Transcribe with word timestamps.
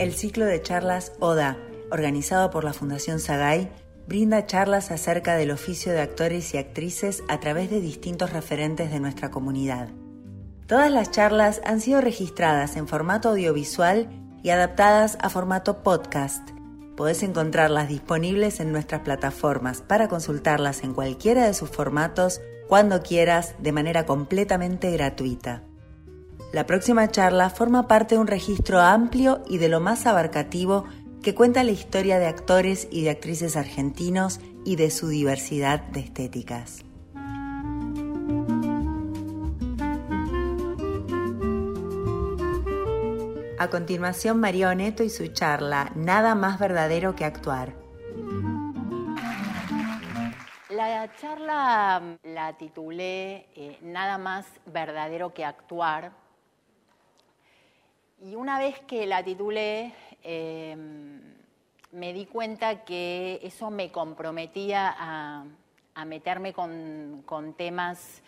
El 0.00 0.14
ciclo 0.14 0.46
de 0.46 0.62
charlas 0.62 1.12
ODA, 1.20 1.58
organizado 1.90 2.50
por 2.50 2.64
la 2.64 2.72
Fundación 2.72 3.20
Sagay, 3.20 3.70
brinda 4.06 4.46
charlas 4.46 4.90
acerca 4.90 5.36
del 5.36 5.50
oficio 5.50 5.92
de 5.92 6.00
actores 6.00 6.54
y 6.54 6.56
actrices 6.56 7.22
a 7.28 7.38
través 7.38 7.68
de 7.68 7.82
distintos 7.82 8.32
referentes 8.32 8.90
de 8.90 8.98
nuestra 8.98 9.30
comunidad. 9.30 9.90
Todas 10.66 10.90
las 10.90 11.10
charlas 11.10 11.60
han 11.66 11.82
sido 11.82 12.00
registradas 12.00 12.76
en 12.76 12.88
formato 12.88 13.28
audiovisual 13.28 14.08
y 14.42 14.48
adaptadas 14.48 15.18
a 15.20 15.28
formato 15.28 15.82
podcast. 15.82 16.48
Podés 16.96 17.22
encontrarlas 17.22 17.90
disponibles 17.90 18.60
en 18.60 18.72
nuestras 18.72 19.02
plataformas 19.02 19.82
para 19.82 20.08
consultarlas 20.08 20.82
en 20.82 20.94
cualquiera 20.94 21.44
de 21.44 21.52
sus 21.52 21.68
formatos 21.68 22.40
cuando 22.68 23.02
quieras 23.02 23.54
de 23.58 23.72
manera 23.72 24.06
completamente 24.06 24.90
gratuita. 24.92 25.62
La 26.52 26.66
próxima 26.66 27.06
charla 27.08 27.48
forma 27.48 27.86
parte 27.86 28.16
de 28.16 28.20
un 28.20 28.26
registro 28.26 28.80
amplio 28.80 29.42
y 29.48 29.58
de 29.58 29.68
lo 29.68 29.78
más 29.78 30.06
abarcativo 30.06 30.84
que 31.22 31.34
cuenta 31.34 31.62
la 31.62 31.70
historia 31.70 32.18
de 32.18 32.26
actores 32.26 32.88
y 32.90 33.04
de 33.04 33.10
actrices 33.10 33.56
argentinos 33.56 34.40
y 34.64 34.74
de 34.74 34.90
su 34.90 35.08
diversidad 35.08 35.80
de 35.80 36.00
estéticas. 36.00 36.84
A 43.60 43.68
continuación, 43.68 44.40
María 44.40 44.70
Oneto 44.70 45.04
y 45.04 45.10
su 45.10 45.28
charla 45.28 45.92
Nada 45.94 46.34
más 46.34 46.58
verdadero 46.58 47.14
que 47.14 47.26
actuar. 47.26 47.74
La 50.70 51.14
charla 51.16 52.00
mm, 52.00 52.28
la 52.28 52.56
titulé 52.56 53.46
eh, 53.54 53.78
Nada 53.82 54.16
más 54.16 54.46
verdadero 54.64 55.34
que 55.34 55.44
actuar. 55.44 56.12
Y 58.22 58.34
una 58.34 58.58
vez 58.58 58.80
que 58.80 59.06
la 59.06 59.24
titulé, 59.24 59.94
Em, 60.22 61.20
me 61.92 62.12
di 62.12 62.26
cuenta 62.26 62.84
que 62.84 63.40
eso 63.42 63.70
me 63.70 63.90
comprometía 63.90 64.94
a, 64.98 65.44
meterme 66.06 66.54
con, 66.54 67.54
temas 67.58 68.22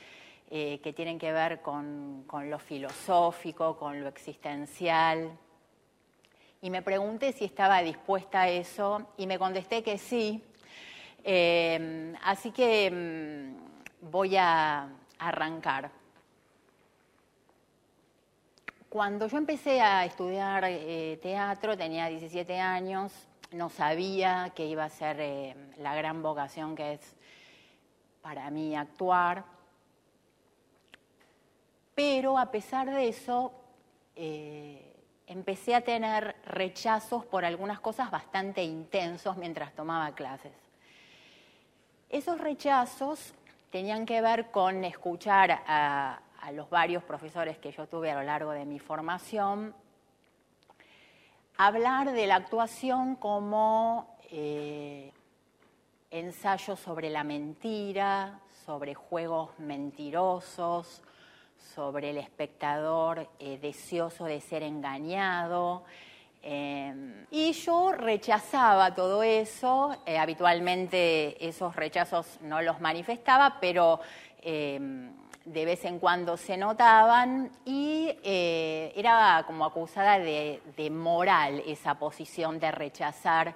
eh, 0.50 0.78
que 0.82 0.92
tienen 0.92 1.18
que 1.18 1.32
ver 1.32 1.62
con, 1.62 2.26
lo 2.44 2.58
filosófico, 2.58 3.78
con 3.78 4.00
lo 4.00 4.08
existencial. 4.08 5.30
Y 6.60 6.70
me 6.70 6.82
pregunté 6.82 7.32
si 7.32 7.44
estaba 7.44 7.82
dispuesta 7.82 8.42
a 8.42 8.48
eso 8.48 9.08
y 9.16 9.26
me 9.26 9.38
contesté 9.38 9.82
que 9.82 9.96
sí. 9.96 10.42
Em, 11.24 12.14
así 12.24 12.50
que 12.50 12.86
em, 12.86 13.56
voy 14.00 14.36
a 14.36 14.88
arrancar. 15.18 16.01
Cuando 18.92 19.26
yo 19.26 19.38
empecé 19.38 19.80
a 19.80 20.04
estudiar 20.04 20.64
eh, 20.66 21.18
teatro, 21.22 21.78
tenía 21.78 22.08
17 22.08 22.60
años, 22.60 23.10
no 23.52 23.70
sabía 23.70 24.52
que 24.54 24.66
iba 24.66 24.84
a 24.84 24.90
ser 24.90 25.16
eh, 25.18 25.56
la 25.78 25.94
gran 25.94 26.22
vocación 26.22 26.76
que 26.76 26.92
es 26.92 27.16
para 28.20 28.50
mí 28.50 28.76
actuar, 28.76 29.44
pero 31.94 32.36
a 32.36 32.50
pesar 32.50 32.90
de 32.90 33.08
eso, 33.08 33.54
eh, 34.14 34.94
empecé 35.26 35.74
a 35.74 35.80
tener 35.80 36.36
rechazos 36.44 37.24
por 37.24 37.46
algunas 37.46 37.80
cosas 37.80 38.10
bastante 38.10 38.62
intensos 38.62 39.38
mientras 39.38 39.72
tomaba 39.72 40.14
clases. 40.14 40.52
Esos 42.10 42.38
rechazos 42.38 43.32
tenían 43.70 44.04
que 44.04 44.20
ver 44.20 44.50
con 44.50 44.84
escuchar 44.84 45.62
a, 45.66 46.20
a 46.42 46.50
los 46.50 46.68
varios 46.68 47.04
profesores 47.04 47.56
que 47.58 47.70
yo 47.70 47.86
tuve 47.86 48.10
a 48.10 48.16
lo 48.16 48.22
largo 48.24 48.50
de 48.50 48.64
mi 48.64 48.80
formación, 48.80 49.74
hablar 51.56 52.12
de 52.12 52.26
la 52.26 52.34
actuación 52.34 53.14
como 53.14 54.16
eh, 54.28 55.12
ensayo 56.10 56.74
sobre 56.74 57.10
la 57.10 57.22
mentira, 57.22 58.40
sobre 58.66 58.92
juegos 58.92 59.56
mentirosos, 59.60 61.02
sobre 61.74 62.10
el 62.10 62.18
espectador 62.18 63.28
eh, 63.38 63.58
deseoso 63.62 64.24
de 64.24 64.40
ser 64.40 64.64
engañado. 64.64 65.84
Eh, 66.42 67.24
y 67.30 67.52
yo 67.52 67.92
rechazaba 67.92 68.96
todo 68.96 69.22
eso, 69.22 69.96
habitualmente 70.18 71.46
esos 71.46 71.76
rechazos 71.76 72.40
no 72.40 72.60
los 72.62 72.80
manifestaba, 72.80 73.58
pero 73.60 74.00
de 75.44 75.64
vez 75.64 75.84
en 75.84 75.98
cuando 75.98 76.36
se 76.36 76.56
notaban 76.56 77.50
y 77.64 78.16
eh, 78.22 78.92
era 78.94 79.42
como 79.46 79.64
acusada 79.64 80.18
de, 80.18 80.60
moral 80.90 81.62
esa 81.66 81.94
posición 81.98 82.60
de 82.60 82.70
rechazar 82.70 83.54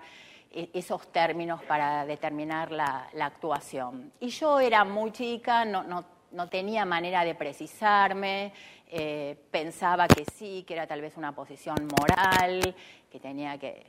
e, 0.50 0.70
esos 0.72 1.10
términos 1.12 1.62
para 1.62 2.04
determinar 2.06 2.72
la, 2.72 3.08
actuación. 3.20 4.12
Y 4.20 4.28
yo 4.28 4.58
era 4.60 4.84
muy 4.84 5.12
chica, 5.12 5.64
no, 5.64 6.04
tenía 6.48 6.84
manera 6.84 7.24
de 7.24 7.34
precisarme, 7.34 8.52
eh, 8.88 9.36
pensaba 9.50 10.08
que 10.08 10.24
sí, 10.24 10.64
que 10.66 10.74
era 10.74 10.86
tal 10.86 11.00
vez 11.00 11.16
una 11.16 11.32
posición 11.32 11.88
moral, 11.98 12.74
que 13.10 13.20
tenía 13.20 13.58
que, 13.58 13.86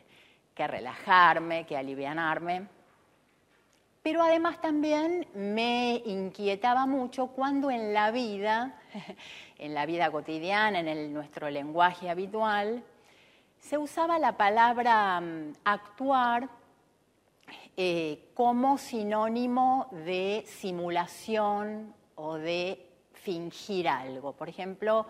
que 0.53 0.67
relajarme, 0.67 1.65
que 1.65 1.75
alivianarme 1.75 2.76
pero 4.07 4.23
además 4.23 4.61
también 4.61 5.27
me 5.33 6.01
inquietaba 6.05 6.85
mucho 6.85 7.27
cuando 7.27 7.69
en 7.69 7.93
la 7.93 8.09
vida, 8.11 8.79
en 9.59 9.73
la 9.73 9.85
vida 9.85 10.09
cotidiana, 10.09 10.79
en 10.79 11.11
nuestro 11.11 11.49
lenguaje 11.49 12.09
habitual, 12.09 12.85
se 13.59 13.77
usaba 13.77 14.17
la 14.17 14.37
palabra 14.37 15.19
mm, 15.19 15.55
actuar 15.65 16.47
eh, 17.75 18.29
como 18.33 18.77
sinónimo 18.77 19.89
de 19.91 20.45
simulación 20.47 21.93
o 22.15 22.35
de 22.35 22.87
fingir 23.11 23.89
algo. 23.89 24.31
Por 24.31 24.47
ejemplo, 24.47 25.05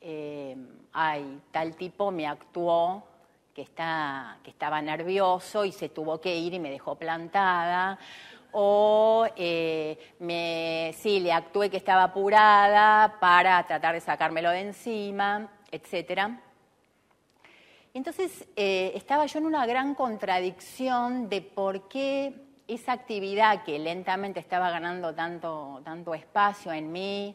eh, 0.00 0.56
ay, 0.94 1.42
tal 1.50 1.76
tipo 1.76 2.10
me 2.10 2.26
actuó 2.26 3.04
que, 3.52 3.62
está, 3.62 4.38
que 4.42 4.50
estaba 4.50 4.80
nervioso 4.80 5.66
y 5.66 5.72
se 5.72 5.90
tuvo 5.90 6.18
que 6.18 6.34
ir 6.34 6.54
y 6.54 6.60
me 6.60 6.70
dejó 6.70 6.94
plantada 6.94 7.98
o 8.52 9.26
eh, 9.36 9.98
me, 10.20 10.92
sí, 10.96 11.20
le 11.20 11.32
actué 11.32 11.70
que 11.70 11.76
estaba 11.76 12.04
apurada 12.04 13.18
para 13.20 13.62
tratar 13.66 13.94
de 13.94 14.00
sacármelo 14.00 14.50
de 14.50 14.60
encima, 14.60 15.50
etc. 15.70 16.30
Entonces 17.94 18.46
eh, 18.56 18.92
estaba 18.94 19.26
yo 19.26 19.38
en 19.38 19.46
una 19.46 19.66
gran 19.66 19.94
contradicción 19.94 21.28
de 21.28 21.42
por 21.42 21.88
qué 21.88 22.34
esa 22.68 22.92
actividad 22.92 23.64
que 23.64 23.78
lentamente 23.78 24.40
estaba 24.40 24.70
ganando 24.70 25.14
tanto, 25.14 25.80
tanto 25.84 26.14
espacio 26.14 26.72
en 26.72 26.92
mí 26.92 27.34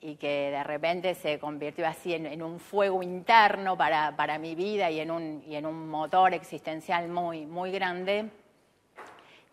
y 0.00 0.16
que 0.16 0.50
de 0.50 0.64
repente 0.64 1.14
se 1.14 1.38
convirtió 1.38 1.86
así 1.86 2.12
en, 2.12 2.42
un 2.42 2.58
fuego 2.58 3.02
interno 3.02 3.76
para, 3.76 4.16
para 4.16 4.38
mi 4.38 4.54
vida 4.54 4.90
y 4.90 5.00
en, 5.00 5.10
un, 5.10 5.44
y 5.46 5.54
en 5.54 5.64
un 5.64 5.88
motor 5.88 6.34
existencial 6.34 7.08
muy, 7.08 7.46
muy 7.46 7.70
grande, 7.70 8.28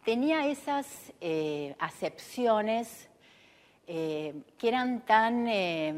tenía 0.03 0.47
esas 0.47 1.13
eh, 1.21 1.75
acepciones 1.79 3.09
eh, 3.87 4.33
que 4.57 4.67
eran 4.67 5.01
tan 5.01 5.47
eh, 5.47 5.91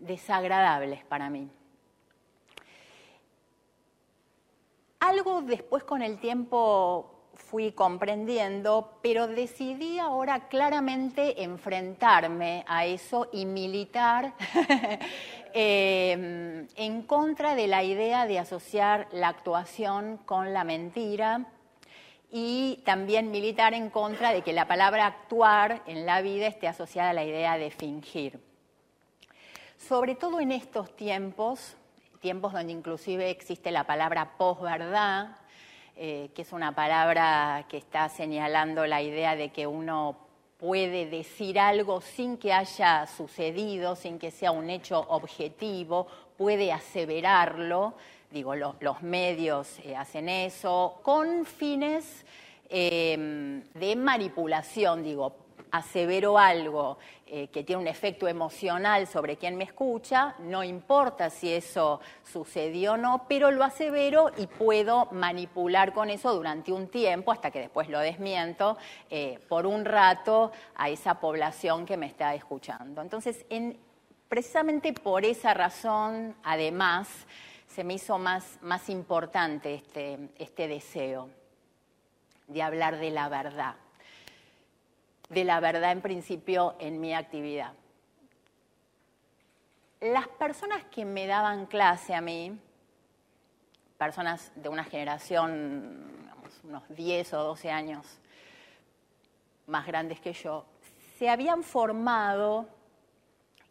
desagradables 0.00 1.04
para 1.04 1.30
mí. 1.30 1.48
Algo 5.00 5.42
después 5.42 5.84
con 5.84 6.00
el 6.00 6.18
tiempo 6.18 7.10
fui 7.34 7.72
comprendiendo, 7.72 8.98
pero 9.02 9.26
decidí 9.26 9.98
ahora 9.98 10.48
claramente 10.48 11.42
enfrentarme 11.42 12.64
a 12.66 12.86
eso 12.86 13.28
y 13.32 13.44
militar 13.44 14.34
en 15.52 17.02
contra 17.02 17.54
de 17.54 17.66
la 17.66 17.82
idea 17.84 18.26
de 18.26 18.38
asociar 18.38 19.08
la 19.12 19.28
actuación 19.28 20.18
con 20.24 20.54
la 20.54 20.64
mentira 20.64 21.46
y 22.36 22.80
también 22.84 23.30
militar 23.30 23.74
en 23.74 23.90
contra 23.90 24.32
de 24.32 24.42
que 24.42 24.52
la 24.52 24.66
palabra 24.66 25.06
actuar 25.06 25.82
en 25.86 26.04
la 26.04 26.20
vida 26.20 26.48
esté 26.48 26.66
asociada 26.66 27.10
a 27.10 27.12
la 27.12 27.22
idea 27.22 27.56
de 27.58 27.70
fingir. 27.70 28.40
Sobre 29.78 30.16
todo 30.16 30.40
en 30.40 30.50
estos 30.50 30.96
tiempos, 30.96 31.76
tiempos 32.18 32.52
donde 32.52 32.72
inclusive 32.72 33.30
existe 33.30 33.70
la 33.70 33.84
palabra 33.84 34.36
posverdad, 34.36 35.28
eh, 35.94 36.30
que 36.34 36.42
es 36.42 36.52
una 36.52 36.74
palabra 36.74 37.66
que 37.68 37.76
está 37.76 38.08
señalando 38.08 38.84
la 38.84 39.00
idea 39.00 39.36
de 39.36 39.50
que 39.50 39.68
uno 39.68 40.16
puede 40.58 41.06
decir 41.06 41.60
algo 41.60 42.00
sin 42.00 42.36
que 42.36 42.52
haya 42.52 43.06
sucedido, 43.06 43.94
sin 43.94 44.18
que 44.18 44.32
sea 44.32 44.50
un 44.50 44.70
hecho 44.70 44.98
objetivo, 45.08 46.08
puede 46.36 46.72
aseverarlo, 46.72 47.94
digo, 48.30 48.54
los 48.54 49.02
medios 49.02 49.78
eh, 49.80 49.96
hacen 49.96 50.28
eso, 50.28 51.00
con 51.02 51.44
fines 51.44 52.24
em, 52.68 53.62
de 53.74 53.96
manipulación, 53.96 55.02
digo, 55.02 55.44
asevero 55.70 56.38
algo 56.38 56.98
eh, 57.26 57.48
que 57.48 57.64
tiene 57.64 57.82
un 57.82 57.88
efecto 57.88 58.28
emocional 58.28 59.08
sobre 59.08 59.36
quien 59.36 59.56
me 59.56 59.64
escucha, 59.64 60.36
no 60.38 60.62
importa 60.62 61.30
si 61.30 61.52
eso 61.52 62.00
sucedió 62.22 62.92
o 62.92 62.96
no, 62.96 63.26
pero 63.28 63.50
lo 63.50 63.64
asevero 63.64 64.30
y 64.36 64.46
puedo 64.46 65.06
manipular 65.06 65.92
con 65.92 66.10
eso 66.10 66.32
durante 66.32 66.70
un 66.70 66.86
tiempo, 66.86 67.32
hasta 67.32 67.50
que 67.50 67.58
después 67.58 67.88
lo 67.88 67.98
desmiento, 67.98 68.78
eh, 69.10 69.40
por 69.48 69.66
un 69.66 69.84
rato 69.84 70.52
a 70.76 70.90
esa 70.90 71.18
población 71.18 71.86
que 71.86 71.96
me 71.96 72.06
está 72.06 72.34
escuchando. 72.36 73.02
Entonces, 73.02 73.44
precisamente 74.28 74.92
por 74.92 75.24
esa 75.24 75.54
razón, 75.54 76.36
además, 76.44 77.08
se 77.74 77.82
me 77.82 77.94
hizo 77.94 78.18
más, 78.18 78.58
más 78.62 78.88
importante 78.88 79.74
este, 79.74 80.30
este 80.38 80.68
deseo 80.68 81.28
de 82.46 82.62
hablar 82.62 82.98
de 82.98 83.10
la 83.10 83.28
verdad 83.28 83.76
de 85.28 85.44
la 85.44 85.60
verdad 85.60 85.92
en 85.92 86.00
principio 86.00 86.76
en 86.78 87.00
mi 87.00 87.14
actividad. 87.14 87.72
Las 90.00 90.28
personas 90.28 90.84
que 90.84 91.04
me 91.04 91.26
daban 91.26 91.66
clase 91.66 92.14
a 92.14 92.20
mí, 92.20 92.58
personas 93.96 94.52
de 94.54 94.68
una 94.68 94.84
generación, 94.84 96.30
unos 96.62 96.82
10 96.90 97.32
o 97.34 97.42
12 97.42 97.70
años 97.70 98.06
más 99.66 99.86
grandes 99.86 100.20
que 100.20 100.32
yo, 100.32 100.66
se 101.18 101.30
habían 101.30 101.62
formado 101.62 102.68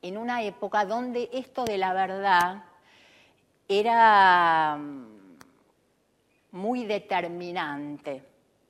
en 0.01 0.17
una 0.17 0.41
época 0.43 0.85
donde 0.85 1.29
esto 1.31 1.65
de 1.65 1.77
la 1.77 1.93
verdad 1.93 2.63
era 3.79 4.77
mm, 4.77 5.37
muy 6.51 6.85
determinante. 6.85 8.23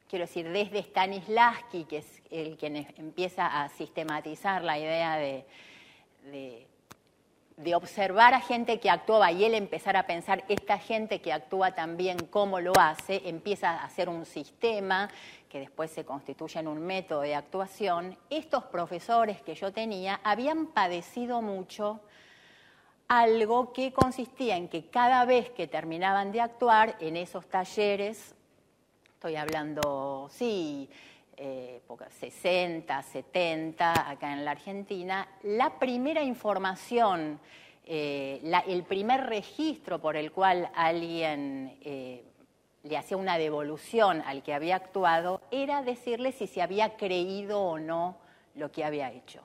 Quiero 0.10 0.26
decir, 0.26 0.50
desde 0.50 0.84
Stanislavski, 0.84 1.86
que 1.86 1.98
es 1.98 2.22
el 2.30 2.56
quien 2.58 2.76
empieza 2.98 3.64
a 3.64 3.70
sistematizar 3.70 4.64
la 4.64 4.78
idea 4.78 5.18
de, 5.18 5.46
de, 7.58 7.76
observar 7.76 8.34
a 8.34 8.40
gente 8.40 8.80
que 8.80 8.90
actuaba 8.90 9.32
y 9.32 9.44
él 9.44 9.56
empezar 9.56 9.98
a 9.98 10.06
pensar, 10.06 10.44
esta 10.50 10.78
gente 10.78 11.22
que 11.22 11.34
actúa 11.34 11.72
también, 11.74 12.18
cómo 12.30 12.60
lo 12.60 12.74
hace, 12.78 13.22
empieza 13.26 13.72
a 13.72 13.86
hacer 13.86 14.10
un 14.10 14.26
sistema 14.26 15.10
que 15.50 15.60
después 15.60 15.90
se 15.90 16.06
constituye 16.06 16.60
en 16.60 16.68
un 16.68 16.86
método 16.86 17.22
de 17.22 17.36
actuación, 17.36 18.18
estos 18.30 18.66
profesores 18.66 19.42
que 19.42 19.56
yo 19.56 19.74
tenía 19.74 20.20
habían 20.24 20.68
padecido 20.68 21.42
mucho 21.42 22.02
algo 23.08 23.74
que 23.74 23.92
consistía 23.94 24.58
en 24.58 24.68
que 24.68 24.88
cada 24.88 25.26
vez 25.26 25.50
que 25.52 25.68
terminaban 25.68 26.32
de 26.32 26.42
actuar 26.42 26.96
en 27.00 27.18
esos 27.18 27.46
talleres 27.48 28.36
estoy 29.24 29.38
hablando, 29.38 30.28
sí, 30.30 30.90
60, 31.38 33.00
eh, 33.00 33.04
70 33.04 34.10
acá 34.10 34.34
en 34.34 34.44
la 34.44 34.52
Argentina, 34.52 35.26
la 35.44 35.80
primera 35.80 36.22
información, 36.22 37.40
eh, 37.86 38.42
el 38.68 38.84
primer 38.84 39.28
registro 39.28 40.02
por 40.02 40.18
el 40.18 40.34
cual 40.34 40.70
alguien 40.76 41.78
eh, 41.86 42.22
le 42.84 42.98
hacía 42.98 43.16
una 43.16 43.38
devolución 43.38 44.22
al 44.26 44.44
que 44.44 44.54
había 44.54 44.76
actuado 44.76 45.40
era 45.52 45.84
decirle 45.84 46.34
si 46.34 46.46
se 46.46 46.62
había 46.62 46.98
creído 46.98 47.62
o 47.62 47.80
no 47.80 48.18
lo 48.56 48.74
que 48.74 48.84
había 48.84 49.10
hecho. 49.10 49.42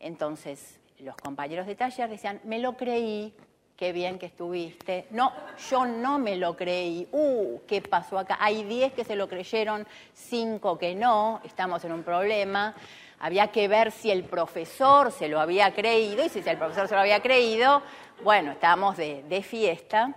Entonces, 0.00 0.80
los 0.98 1.16
compañeros 1.16 1.66
de 1.66 1.74
taller 1.74 2.08
decían, 2.08 2.40
me 2.44 2.58
lo 2.58 2.76
creí, 2.76 3.34
qué 3.76 3.92
bien 3.92 4.18
que 4.18 4.26
estuviste. 4.26 5.06
No, 5.10 5.32
yo 5.70 5.86
no 5.86 6.18
me 6.18 6.36
lo 6.36 6.56
creí. 6.56 7.08
Uh, 7.12 7.60
¿qué 7.66 7.80
pasó 7.80 8.18
acá? 8.18 8.38
Hay 8.40 8.64
10 8.64 8.92
que 8.92 9.04
se 9.04 9.16
lo 9.16 9.28
creyeron, 9.28 9.86
5 10.12 10.78
que 10.78 10.94
no, 10.94 11.40
estamos 11.44 11.84
en 11.84 11.92
un 11.92 12.02
problema. 12.02 12.74
Había 13.18 13.48
que 13.48 13.68
ver 13.68 13.90
si 13.90 14.10
el 14.10 14.24
profesor 14.24 15.10
se 15.10 15.28
lo 15.28 15.40
había 15.40 15.74
creído 15.74 16.24
y 16.24 16.28
si 16.28 16.40
el 16.40 16.58
profesor 16.58 16.88
se 16.88 16.94
lo 16.94 17.00
había 17.00 17.20
creído, 17.20 17.82
bueno, 18.22 18.52
estábamos 18.52 18.96
de, 18.96 19.42
fiesta. 19.42 20.14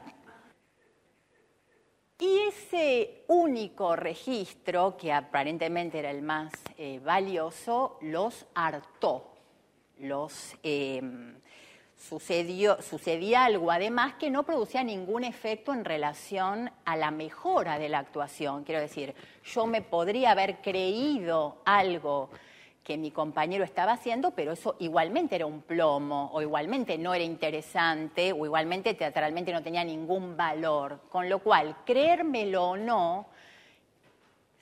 Y 2.20 2.40
ese 2.50 3.24
único 3.28 3.96
registro, 3.96 4.98
que 4.98 5.14
aparentemente 5.14 6.00
era 6.00 6.10
el 6.10 6.24
más 6.24 6.52
eh, 6.78 7.00
valioso, 7.04 7.98
los 8.02 8.48
hartó, 8.56 9.37
los... 10.00 10.56
Eh, 10.64 11.02
sucedió, 11.98 12.82
sucedía 12.82 13.46
algo 13.46 13.72
además 13.72 14.14
que 14.16 14.30
no 14.30 14.44
producía 14.44 14.84
ningún 14.84 15.24
efecto 15.24 15.74
en 15.74 15.84
relación 15.84 16.70
a 16.86 16.96
la 16.96 17.12
mejora 17.12 17.80
de 17.80 17.90
la 17.90 18.00
actuación. 18.00 18.64
Quiero 18.64 18.82
decir, 18.82 19.16
yo 19.44 19.66
me 19.66 19.82
podría 19.82 20.32
haber 20.32 20.62
creído 20.62 21.58
algo 21.66 22.30
que 22.84 22.98
mi 22.98 23.12
compañero 23.12 23.66
estaba 23.66 23.94
haciendo, 23.94 24.32
pero 24.32 24.54
eso 24.54 24.78
igualmente 24.80 25.36
era 25.36 25.46
un 25.46 25.62
plomo, 25.62 26.30
o 26.32 26.42
igualmente 26.42 26.98
no 26.98 27.14
era 27.14 27.24
interesante, 27.24 28.32
o 28.32 28.46
igualmente 28.46 28.94
teatralmente 28.94 29.52
no 29.52 29.62
tenía 29.62 29.84
ningún 29.84 30.38
valor. 30.38 31.02
Con 31.10 31.28
lo 31.28 31.40
cual, 31.40 31.76
creérmelo 31.86 32.70
o 32.70 32.78
no, 32.78 33.28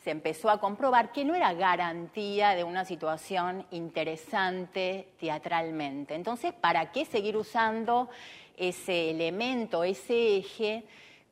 se 0.06 0.12
empezó 0.12 0.52
a 0.52 0.60
comprobar 0.60 1.12
que 1.12 1.26
no 1.26 1.34
era 1.34 1.52
garantía 1.56 2.52
de 2.52 2.64
una 2.64 2.86
situación 2.86 3.66
interesante 3.72 5.08
teatralmente. 5.20 6.14
Entonces, 6.14 6.54
¿para 6.54 6.92
qué 6.92 7.06
seguir 7.06 7.36
usando 7.36 8.08
ese 8.56 9.10
elemento, 9.10 9.84
ese 9.84 10.38
eje, 10.38 10.84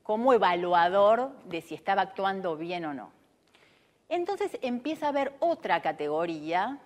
como 0.02 0.34
evaluador 0.34 1.34
de 1.46 1.62
si 1.62 1.76
estaba 1.76 2.02
actuando 2.02 2.58
bien 2.58 2.86
o 2.86 2.96
no? 2.96 3.12
Entonces 4.10 4.58
empieza 4.64 5.06
a 5.06 5.10
haber 5.10 5.34
otra 5.40 5.80
categoría 5.84 6.80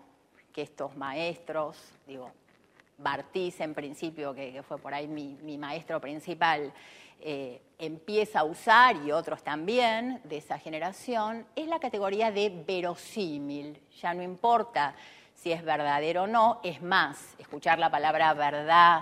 que 0.51 0.63
estos 0.63 0.93
maestros, 0.97 1.77
digo, 2.05 2.31
Bartiz 2.97 3.61
en 3.61 3.73
principio, 3.73 4.33
que, 4.33 4.61
fue 4.61 4.77
por 4.77 4.93
ahí 4.93 5.07
mi 5.07 5.57
maestro 5.57 6.01
principal, 6.01 6.73
eh, 7.19 7.61
empieza 7.79 8.39
a 8.39 8.43
usar, 8.43 8.95
y 9.05 9.11
otros 9.11 9.43
también 9.43 10.21
de 10.23 10.37
esa 10.37 10.57
generación, 10.57 11.45
es 11.55 11.67
la 11.67 11.79
categoría 11.79 12.31
de 12.31 12.63
verosímil. 12.65 13.79
Ya 14.01 14.13
no 14.13 14.23
importa 14.23 14.95
si 15.33 15.51
es 15.51 15.63
verdadero 15.63 16.23
o 16.23 16.27
no, 16.27 16.59
es 16.63 16.81
más, 16.81 17.35
escuchar 17.37 17.79
la 17.79 17.91
palabra 17.91 18.33
verdad 18.33 19.01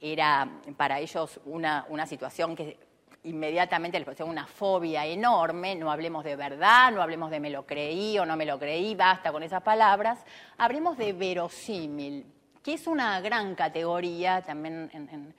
era 0.00 0.48
para 0.76 0.98
ellos 0.98 1.40
una, 1.46 1.86
una 1.88 2.06
situación 2.06 2.54
que 2.54 2.78
inmediatamente 3.24 3.98
les 3.98 4.04
pareció 4.04 4.26
una 4.26 4.46
fobia 4.46 5.06
enorme, 5.06 5.74
no 5.74 5.90
hablemos 5.90 6.24
de 6.24 6.36
verdad, 6.36 6.92
no 6.92 7.02
hablemos 7.02 7.30
de 7.30 7.40
me 7.40 7.50
lo 7.50 7.66
creí 7.66 8.18
o 8.18 8.26
no 8.26 8.36
me 8.36 8.46
lo 8.46 8.58
creí, 8.58 8.94
basta 8.94 9.32
con 9.32 9.42
esas 9.42 9.62
palabras, 9.62 10.24
hablemos 10.58 10.96
de 10.96 11.12
verosímil, 11.12 12.26
que 12.62 12.74
es 12.74 12.86
una 12.86 13.20
gran 13.20 13.54
categoría 13.54 14.42
también 14.42 14.90
en 14.92 15.08
en 15.08 15.34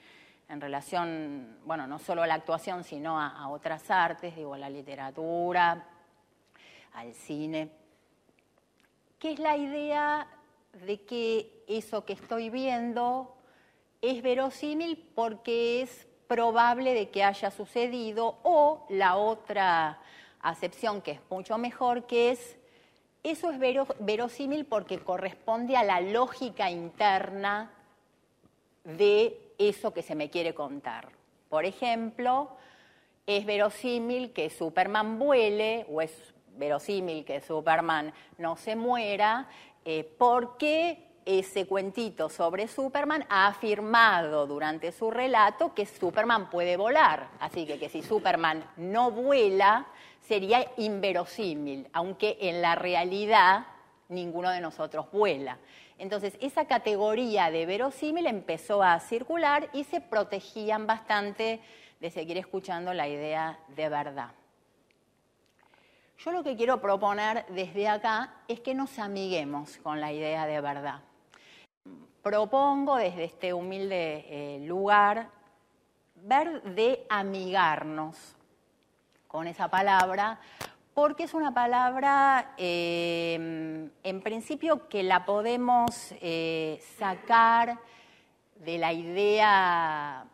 relación, 0.48 1.58
bueno, 1.64 1.86
no 1.86 1.98
solo 1.98 2.22
a 2.22 2.26
la 2.26 2.34
actuación, 2.34 2.82
sino 2.82 3.20
a, 3.20 3.48
otras 3.48 3.90
artes, 3.90 4.34
digo, 4.34 4.54
a 4.54 4.58
la 4.58 4.70
literatura, 4.70 5.86
al 6.94 7.12
cine, 7.14 7.70
que 9.18 9.32
es 9.32 9.38
la 9.38 9.56
idea 9.56 10.26
de 10.86 11.02
que 11.04 11.64
eso 11.68 12.04
que 12.04 12.14
estoy 12.14 12.50
viendo 12.50 13.36
es 14.00 14.22
verosímil 14.22 15.10
porque 15.14 15.82
es 15.82 16.06
probable 16.26 16.94
de 16.94 17.10
que 17.10 17.24
haya 17.24 17.50
sucedido, 17.50 18.38
o 18.42 18.86
la 18.88 19.16
otra 19.16 20.00
acepción 20.40 21.02
que 21.02 21.12
es 21.12 21.20
mucho 21.30 21.58
mejor, 21.58 22.06
que 22.06 22.30
es 22.30 22.58
eso 23.22 23.50
es 23.50 23.58
verosímil 23.98 24.64
porque 24.64 25.00
corresponde 25.00 25.76
a 25.76 25.82
la 25.82 26.00
lógica 26.00 26.70
interna 26.70 27.70
de 28.84 29.47
eso 29.58 29.92
que 29.92 30.02
se 30.02 30.14
me 30.14 30.30
quiere 30.30 30.54
contar. 30.54 31.08
Por 31.48 31.64
ejemplo, 31.64 32.56
es 33.26 33.44
verosímil 33.44 34.32
que 34.32 34.48
Superman 34.48 35.18
vuele 35.18 35.84
o 35.90 36.00
es 36.00 36.12
verosímil 36.56 37.24
que 37.24 37.40
Superman 37.40 38.12
no 38.38 38.56
se 38.56 38.76
muera 38.76 39.48
eh, 39.84 40.04
porque 40.18 41.04
ese 41.24 41.66
cuentito 41.66 42.30
sobre 42.30 42.68
Superman 42.68 43.24
ha 43.28 43.48
afirmado 43.48 44.46
durante 44.46 44.92
su 44.92 45.10
relato 45.10 45.74
que 45.74 45.84
Superman 45.84 46.48
puede 46.48 46.78
volar. 46.78 47.28
Así 47.38 47.66
que, 47.66 47.78
que 47.78 47.90
si 47.90 48.02
Superman 48.02 48.64
no 48.78 49.10
vuela 49.10 49.86
sería 50.20 50.66
inverosímil, 50.78 51.86
aunque 51.92 52.38
en 52.40 52.62
la 52.62 52.74
realidad 52.76 53.66
ninguno 54.08 54.50
de 54.50 54.60
nosotros 54.60 55.10
vuela. 55.12 55.58
Entonces, 55.98 56.38
esa 56.40 56.66
categoría 56.66 57.50
de 57.50 57.66
verosímil 57.66 58.26
empezó 58.26 58.82
a 58.82 58.98
circular 59.00 59.68
y 59.72 59.84
se 59.84 60.00
protegían 60.00 60.86
bastante 60.86 61.60
de 62.00 62.10
seguir 62.10 62.38
escuchando 62.38 62.94
la 62.94 63.08
idea 63.08 63.58
de 63.68 63.88
verdad. 63.88 64.30
Yo 66.18 66.32
lo 66.32 66.42
que 66.42 66.56
quiero 66.56 66.80
proponer 66.80 67.46
desde 67.48 67.88
acá 67.88 68.34
es 68.48 68.60
que 68.60 68.74
nos 68.74 68.98
amiguemos 68.98 69.76
con 69.78 70.00
la 70.00 70.12
idea 70.12 70.46
de 70.46 70.60
verdad. 70.60 71.00
Propongo 72.22 72.96
desde 72.96 73.24
este 73.24 73.52
humilde 73.52 74.26
eh, 74.28 74.60
lugar 74.66 75.30
ver 76.16 76.62
de 76.62 77.06
amigarnos 77.08 78.36
con 79.28 79.46
esa 79.46 79.68
palabra 79.68 80.40
porque 80.98 81.22
es 81.22 81.34
una 81.34 81.54
palabra, 81.54 82.54
eh, 82.56 83.88
en 84.02 84.20
principio, 84.20 84.88
que 84.88 85.04
la 85.04 85.24
podemos 85.24 86.12
eh, 86.20 86.82
sacar 86.98 87.78
de 88.56 88.78
la 88.78 88.92
idea 88.92 90.26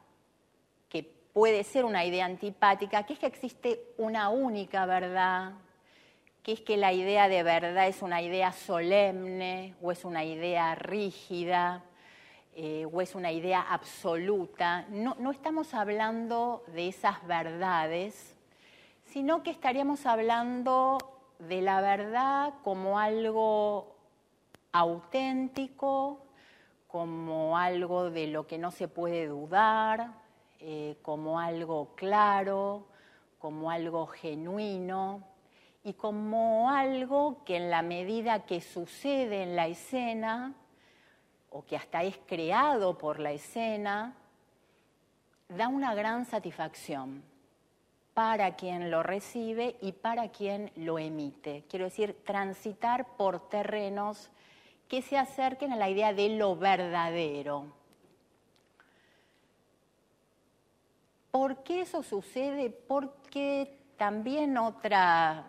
que 0.88 1.02
puede 1.02 1.64
ser 1.64 1.85
una 1.85 2.06
idea 2.06 2.25
antipática, 2.25 3.02
que 3.02 3.12
es 3.12 3.18
que 3.18 3.26
existe 3.26 3.78
una 3.99 4.30
única 4.30 4.87
verdad, 4.87 5.52
que 6.42 6.52
es 6.52 6.62
que 6.62 6.78
la 6.78 6.94
idea 6.94 7.28
de 7.28 7.42
verdad 7.42 7.87
es 7.87 8.00
una 8.00 8.23
idea 8.23 8.50
solemne 8.50 9.75
o 9.83 9.92
es 9.92 10.02
una 10.06 10.25
idea 10.25 10.75
rígida 10.76 11.85
eh, 12.56 12.87
o 12.90 13.02
es 13.02 13.14
una 13.14 13.33
idea 13.33 13.61
absoluta. 13.61 14.87
No, 14.88 15.14
no 15.18 15.30
estamos 15.30 15.75
hablando 15.75 16.64
de 16.68 16.88
esas 16.88 17.23
verdades 17.26 18.34
sino 19.14 19.44
que 19.44 19.52
estaríamos 19.52 20.06
hablando 20.06 20.99
de 21.38 21.62
la 21.62 21.80
verdad 21.80 22.52
como 22.64 22.99
algo 22.99 23.94
auténtico, 24.73 26.18
como 26.88 27.56
algo 27.56 28.11
de 28.11 28.26
lo 28.26 28.49
que 28.49 28.59
no 28.59 28.73
se 28.73 28.88
puede 28.88 29.28
dudar, 29.28 30.14
eh, 30.59 30.97
como 31.02 31.38
algo 31.38 31.94
claro, 31.94 32.88
como 33.38 33.71
algo 33.71 34.09
genuino 34.09 35.23
y 35.85 35.92
como 35.92 36.68
algo 36.68 37.44
que 37.44 37.59
en 37.59 37.71
la 37.71 37.83
medida 37.83 38.47
que 38.47 38.61
sucede 38.61 39.44
en 39.44 39.54
la 39.54 39.68
escena, 39.68 40.54
o 41.50 41.64
que 41.64 41.76
hasta 41.76 42.02
es 42.02 42.18
creado 42.26 42.99
por 42.99 43.21
la 43.21 43.30
escena, 43.30 44.16
da 45.49 45.68
una 45.68 45.94
gran 45.94 46.25
satisfacción 46.25 47.33
para 48.14 48.54
quien 48.54 48.92
lo 48.92 49.02
recibe 49.02 49.76
y 49.80 49.92
para 49.92 50.28
quien 50.28 50.71
lo 50.76 50.99
emite. 50.99 51.64
Quiero 51.68 51.87
decir, 51.87 52.16
transitar 52.25 53.16
por 53.16 53.49
terrenos 53.49 54.30
que 54.88 55.02
se 55.02 55.18
acerquen 55.18 55.73
a 55.73 55.76
la 55.76 55.90
idea 55.90 56.12
de 56.12 56.28
lo 56.30 56.56
verdadero. 56.56 57.66
¿Por 61.33 61.64
qué 61.64 61.80
eso 61.80 62.04
sucede? 62.04 62.71
Porque 62.71 63.76
también 63.97 64.56
otra 64.56 65.47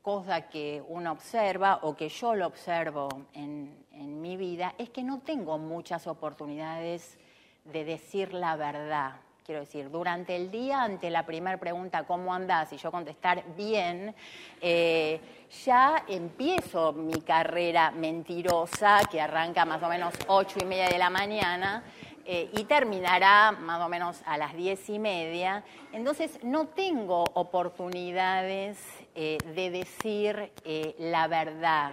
cosa 0.00 0.48
que 0.48 0.82
uno 0.88 1.12
observa 1.12 1.80
o 1.82 1.94
que 1.94 2.08
yo 2.08 2.34
lo 2.34 2.46
observo 2.46 3.08
en, 3.34 3.84
en 3.92 4.22
mi 4.22 4.38
vida 4.38 4.74
es 4.78 4.88
que 4.88 5.02
no 5.02 5.18
tengo 5.18 5.58
muchas 5.58 6.06
oportunidades 6.06 7.18
de 7.64 7.84
decir 7.84 8.32
la 8.32 8.56
verdad 8.56 9.16
Quiero 9.46 9.60
decir, 9.60 9.88
durante 9.92 10.34
el 10.34 10.50
día, 10.50 10.82
ante 10.82 11.08
la 11.08 11.24
primera 11.24 11.56
pregunta, 11.56 12.02
¿cómo 12.02 12.34
andás? 12.34 12.72
Y 12.72 12.78
yo 12.78 12.90
contestar 12.90 13.44
bien, 13.56 14.12
eh, 14.60 15.20
ya 15.64 16.02
empiezo 16.08 16.92
mi 16.92 17.20
carrera 17.20 17.92
mentirosa, 17.92 19.02
que 19.08 19.20
arranca 19.20 19.64
más 19.64 19.80
o 19.84 19.88
menos 19.88 20.14
ocho 20.26 20.58
y 20.60 20.64
media 20.64 20.88
de 20.88 20.98
la 20.98 21.10
mañana, 21.10 21.84
eh, 22.24 22.50
y 22.54 22.64
terminará 22.64 23.52
más 23.52 23.80
o 23.80 23.88
menos 23.88 24.20
a 24.26 24.36
las 24.36 24.52
diez 24.56 24.88
y 24.88 24.98
media. 24.98 25.62
Entonces, 25.92 26.40
no 26.42 26.66
tengo 26.66 27.22
oportunidades 27.34 28.78
eh, 29.14 29.38
de 29.54 29.70
decir 29.70 30.50
la 30.98 31.28
verdad 31.28 31.92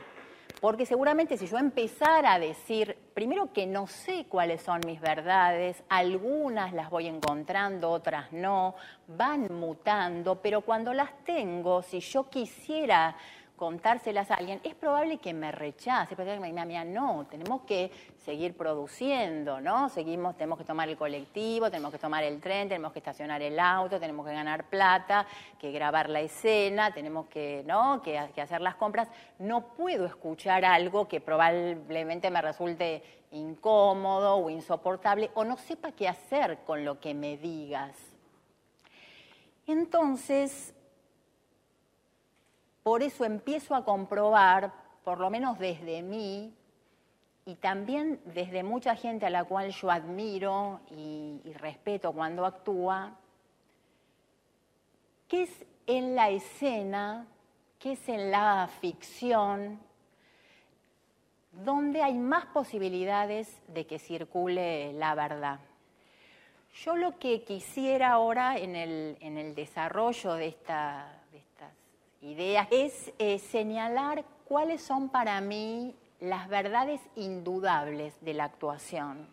porque 0.63 0.85
seguramente 0.85 1.37
si 1.37 1.45
yo 1.45 1.57
empezara 1.57 2.35
a 2.35 2.39
decir, 2.39 2.97
primero 3.13 3.51
que 3.51 3.67
no 3.67 3.85
sé 3.85 4.27
cuáles 4.29 4.61
son 4.61 4.79
mis 4.85 5.01
verdades, 5.01 5.83
algunas 5.89 6.71
las 6.71 6.89
voy 6.89 7.07
encontrando, 7.07 7.91
otras 7.91 8.31
no, 8.31 8.73
van 9.05 9.53
mutando, 9.53 10.41
pero 10.41 10.61
cuando 10.61 10.93
las 10.93 11.11
tengo, 11.25 11.81
si 11.81 11.99
yo 11.99 12.29
quisiera 12.29 13.17
contárselas 13.55 14.31
a 14.31 14.35
alguien, 14.35 14.59
es 14.63 14.75
probable 14.75 15.19
que 15.19 15.33
me 15.33 15.51
rechace, 15.51 16.15
porque 16.15 16.39
me 16.39 16.51
diga, 16.51 16.83
no, 16.83 17.25
tenemos 17.29 17.61
que 17.61 17.91
seguir 18.17 18.57
produciendo, 18.57 19.61
¿no? 19.61 19.89
Seguimos, 19.89 20.35
tenemos 20.35 20.57
que 20.57 20.63
tomar 20.63 20.89
el 20.89 20.97
colectivo, 20.97 21.69
tenemos 21.69 21.91
que 21.91 21.99
tomar 21.99 22.23
el 22.23 22.41
tren, 22.41 22.67
tenemos 22.67 22.91
que 22.91 22.99
estacionar 22.99 23.41
el 23.41 23.59
auto, 23.59 23.99
tenemos 23.99 24.25
que 24.25 24.33
ganar 24.33 24.65
plata, 24.65 25.25
que 25.59 25.71
grabar 25.71 26.09
la 26.09 26.21
escena, 26.21 26.93
tenemos 26.93 27.27
que, 27.27 27.63
¿no? 27.65 28.01
que, 28.01 28.19
que 28.33 28.41
hacer 28.41 28.61
las 28.61 28.75
compras. 28.75 29.07
No 29.39 29.73
puedo 29.75 30.05
escuchar 30.05 30.65
algo 30.65 31.07
que 31.07 31.21
probablemente 31.21 32.31
me 32.31 32.41
resulte 32.41 33.03
incómodo 33.31 34.37
o 34.37 34.49
insoportable 34.49 35.31
o 35.33 35.43
no 35.43 35.57
sepa 35.57 35.91
qué 35.91 36.07
hacer 36.07 36.59
con 36.65 36.85
lo 36.85 36.99
que 36.99 37.13
me 37.13 37.37
digas. 37.37 37.95
Entonces, 39.65 40.73
por 42.83 43.01
eso 43.01 43.25
empiezo 43.25 43.75
a 43.75 43.85
comprobar, 43.85 44.71
por 45.03 45.19
lo 45.19 45.29
menos 45.29 45.57
desde 45.57 46.01
mí, 46.01 46.53
y 47.45 47.55
también 47.55 48.21
desde 48.25 48.63
mucha 48.63 48.95
gente 48.95 49.25
a 49.25 49.29
la 49.29 49.43
cual 49.43 49.71
yo 49.71 49.91
admiro 49.91 50.79
y, 50.91 51.41
respeto 51.55 52.13
cuando 52.13 52.45
actúa, 52.45 53.17
qué 55.27 55.43
es 55.43 55.65
en 55.87 56.15
la 56.15 56.29
escena, 56.29 57.25
qué 57.79 57.93
es 57.93 58.09
en 58.09 58.31
la 58.31 58.69
ficción, 58.79 59.79
donde 61.51 62.01
hay 62.01 62.15
más 62.15 62.45
posibilidades 62.47 63.61
de 63.67 63.85
que 63.85 63.99
circule 63.99 64.93
la 64.93 65.13
verdad. 65.13 65.59
Yo 66.73 66.95
lo 66.95 67.19
que 67.19 67.43
quisiera 67.43 68.11
ahora 68.13 68.57
en 68.57 68.75
el, 68.75 69.53
desarrollo 69.53 70.33
de 70.33 70.47
esta, 70.47 71.22
es 72.71 73.11
eh, 73.19 73.39
señalar 73.39 74.23
cuáles 74.45 74.81
son 74.81 75.09
para 75.09 75.41
mí 75.41 75.95
las 76.19 76.47
verdades 76.47 77.01
indudables 77.15 78.13
de 78.21 78.33
la 78.33 78.45
actuación. 78.45 79.27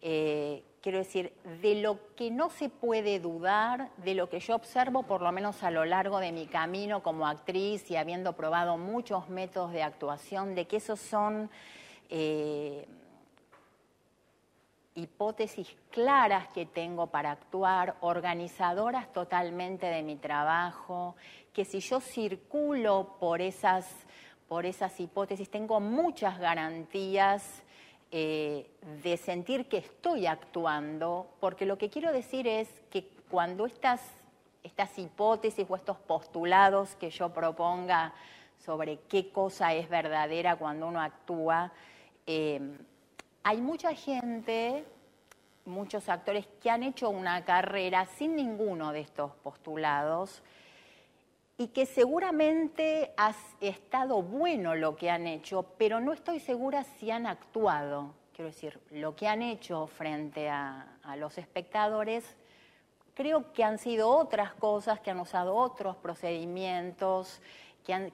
Eh, 0.00 0.62
quiero 0.80 0.96
decir, 0.96 1.34
de 1.60 1.74
lo 1.74 1.98
que 2.16 2.30
no 2.30 2.48
se 2.48 2.70
puede 2.70 3.20
dudar, 3.20 3.90
de 3.98 4.14
lo 4.14 4.30
que 4.30 4.40
yo 4.40 4.54
observo 4.54 5.02
por 5.02 5.20
lo 5.20 5.30
menos 5.30 5.62
a 5.62 5.70
lo 5.70 5.84
largo 5.84 6.20
de 6.20 6.32
mi 6.32 6.46
camino 6.46 7.02
como 7.02 7.26
actriz 7.26 7.90
y 7.90 7.96
habiendo 7.96 8.32
probado 8.32 8.78
muchos 8.78 9.28
métodos 9.28 9.72
de 9.72 9.82
actuación, 9.82 10.54
de 10.54 10.66
que 10.66 10.78
esos 10.78 11.00
son 11.00 11.50
eh, 12.08 12.86
hipótesis 14.94 15.76
claras 15.90 16.48
que 16.48 16.66
tengo 16.66 17.06
para 17.08 17.30
actuar, 17.30 17.96
organizadoras 18.00 19.12
totalmente 19.12 19.86
de 19.86 20.02
mi 20.02 20.16
trabajo, 20.16 21.16
que 21.52 21.64
si 21.64 21.80
yo 21.80 22.00
circulo 22.00 23.16
por 23.20 23.40
esas, 23.40 23.86
por 24.48 24.66
esas 24.66 24.98
hipótesis 24.98 25.48
tengo 25.48 25.80
muchas 25.80 26.38
garantías 26.38 27.62
eh, 28.10 28.68
de 29.02 29.16
sentir 29.16 29.68
que 29.68 29.78
estoy 29.78 30.26
actuando, 30.26 31.30
porque 31.38 31.66
lo 31.66 31.78
que 31.78 31.88
quiero 31.88 32.12
decir 32.12 32.48
es 32.48 32.68
que 32.90 33.08
cuando 33.30 33.66
estas, 33.66 34.00
estas 34.64 34.98
hipótesis 34.98 35.64
o 35.68 35.76
estos 35.76 35.98
postulados 35.98 36.96
que 36.96 37.10
yo 37.10 37.32
proponga 37.32 38.12
sobre 38.58 38.98
qué 39.08 39.30
cosa 39.30 39.72
es 39.72 39.88
verdadera 39.88 40.56
cuando 40.56 40.88
uno 40.88 41.00
actúa, 41.00 41.72
eh, 42.26 42.60
hay 43.50 43.60
mucha 43.60 43.92
gente, 43.94 44.84
muchos 45.64 46.08
actores 46.08 46.46
que 46.62 46.70
han 46.70 46.84
hecho 46.84 47.10
una 47.10 47.44
carrera 47.44 48.06
sin 48.06 48.36
ninguno 48.36 48.92
de 48.92 49.00
estos 49.00 49.32
postulados 49.42 50.40
y 51.58 51.66
que 51.66 51.84
seguramente 51.84 53.12
ha 53.16 53.34
estado 53.60 54.22
bueno 54.22 54.76
lo 54.76 54.94
que 54.94 55.10
han 55.10 55.26
hecho, 55.26 55.64
pero 55.78 55.98
no 55.98 56.12
estoy 56.12 56.38
segura 56.38 56.84
si 56.84 57.10
han 57.10 57.26
actuado. 57.26 58.14
Quiero 58.32 58.52
decir, 58.52 58.78
lo 58.92 59.16
que 59.16 59.26
han 59.26 59.42
hecho 59.42 59.88
frente 59.88 60.48
a, 60.48 60.86
los 61.16 61.36
espectadores, 61.36 62.36
creo 63.14 63.52
que 63.52 63.64
han 63.64 63.78
sido 63.78 64.10
otras 64.10 64.54
cosas, 64.54 65.00
que 65.00 65.10
han 65.10 65.18
usado 65.18 65.56
otros 65.56 65.96
procedimientos, 65.96 67.42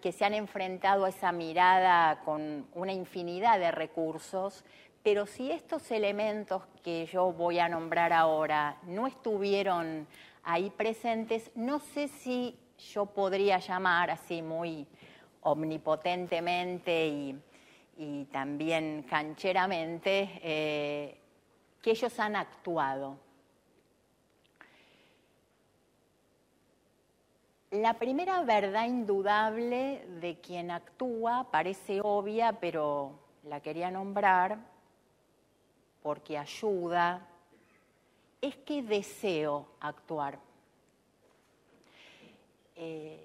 que, 0.00 0.12
se 0.12 0.24
han 0.24 0.32
enfrentado 0.32 1.04
a 1.04 1.10
esa 1.10 1.30
mirada 1.30 2.20
con 2.20 2.66
una 2.74 2.94
infinidad 2.94 3.58
de 3.58 3.70
recursos 3.70 4.64
pero 5.06 5.24
si 5.24 5.52
estos 5.52 5.88
elementos 5.92 6.64
que 6.82 7.06
yo 7.06 7.30
voy 7.30 7.60
a 7.60 7.68
nombrar 7.68 8.12
ahora 8.12 8.76
no 8.88 9.06
estuvieron 9.06 10.04
ahí 10.42 10.68
presentes, 10.70 11.52
no 11.54 11.78
sé 11.78 12.08
si 12.08 12.58
yo 12.92 13.06
podría 13.06 13.60
llamar 13.60 14.10
así 14.10 14.42
muy 14.42 14.84
omnipotentemente 15.42 17.06
y, 17.06 18.24
también 18.32 19.06
cancheramente 19.08 20.40
eh, 20.42 21.20
que 21.80 21.92
ellos 21.92 22.18
han 22.18 22.34
actuado. 22.34 23.16
La 27.70 27.94
primera 27.94 28.42
verdad 28.42 28.86
indudable 28.86 30.04
de 30.20 30.40
quien 30.40 30.72
actúa 30.72 31.46
parece 31.52 32.00
obvia, 32.02 32.58
pero 32.58 33.20
la 33.44 33.60
quería 33.60 33.92
nombrar, 33.92 34.74
porque 36.06 36.38
ayuda, 36.38 37.20
es 38.40 38.54
que 38.58 38.80
deseo 38.80 39.66
actuar. 39.80 40.38
Eh, 42.76 43.24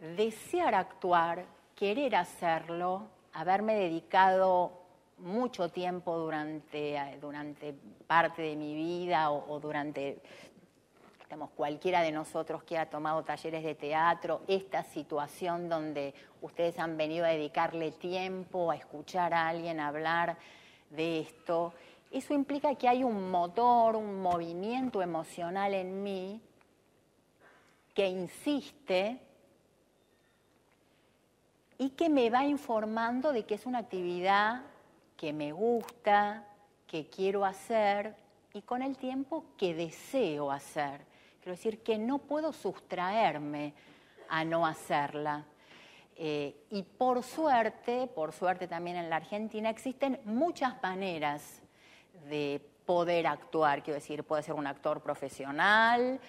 desear 0.00 0.74
actuar, 0.74 1.44
querer 1.76 2.16
hacerlo, 2.16 3.06
haberme 3.32 3.76
dedicado 3.76 4.72
mucho 5.18 5.68
tiempo 5.68 6.18
durante, 6.18 6.98
durante 7.20 7.72
parte 8.08 8.42
de 8.42 8.56
mi 8.56 8.74
vida 8.74 9.30
o, 9.30 9.60
durante 9.60 10.20
digamos, 11.20 11.50
cualquiera 11.50 12.02
de 12.02 12.10
nosotros 12.10 12.64
que 12.64 12.76
ha 12.76 12.90
tomado 12.90 13.22
talleres 13.22 13.62
de 13.62 13.76
teatro, 13.76 14.42
esta 14.48 14.82
situación 14.82 15.68
donde 15.68 16.12
ustedes 16.42 16.76
han 16.80 16.96
venido 16.96 17.24
a 17.24 17.28
dedicarle 17.28 17.92
tiempo, 17.92 18.72
a 18.72 18.74
escuchar 18.74 19.32
a 19.32 19.46
alguien 19.46 19.78
hablar 19.78 20.36
de 20.90 21.20
esto, 21.20 21.72
eso 22.10 22.32
implica 22.32 22.74
que 22.76 22.88
hay 22.88 23.02
un 23.02 23.30
motor, 23.30 23.96
un 23.96 24.22
movimiento 24.22 25.02
emocional 25.02 25.74
en 25.74 26.02
mí 26.02 26.40
que 27.92 28.08
insiste 28.08 29.18
y 31.78 31.90
que 31.90 32.08
me 32.08 32.30
va 32.30 32.44
informando 32.44 33.32
de 33.32 33.44
que 33.44 33.54
es 33.54 33.66
una 33.66 33.78
actividad 33.78 34.62
que 35.16 35.32
me 35.32 35.52
gusta, 35.52 36.44
que 36.86 37.08
quiero 37.08 37.44
hacer 37.44 38.14
y 38.52 38.62
con 38.62 38.82
el 38.82 38.96
tiempo 38.96 39.44
que 39.58 39.74
deseo 39.74 40.52
hacer. 40.52 41.00
Quiero 41.40 41.56
decir 41.56 41.80
que 41.80 41.98
no 41.98 42.18
puedo 42.18 42.52
sustraerme 42.52 43.74
a 44.28 44.44
no 44.44 44.66
hacerla. 44.66 45.44
Eh, 46.16 46.54
y 46.70 46.82
por 46.82 47.22
suerte, 47.22 48.06
por 48.06 48.32
suerte 48.32 48.68
también 48.68 48.96
en 48.96 49.10
la 49.10 49.16
Argentina, 49.16 49.70
existen 49.70 50.20
muchas 50.24 50.80
maneras 50.82 51.62
de 52.28 52.60
poder 52.86 53.26
actuar. 53.26 53.82
Quiero 53.82 53.98
decir, 53.98 54.24
puede 54.24 54.42
ser 54.42 54.54
un 54.54 54.66
actor 54.66 55.00
profesional, 55.00 56.20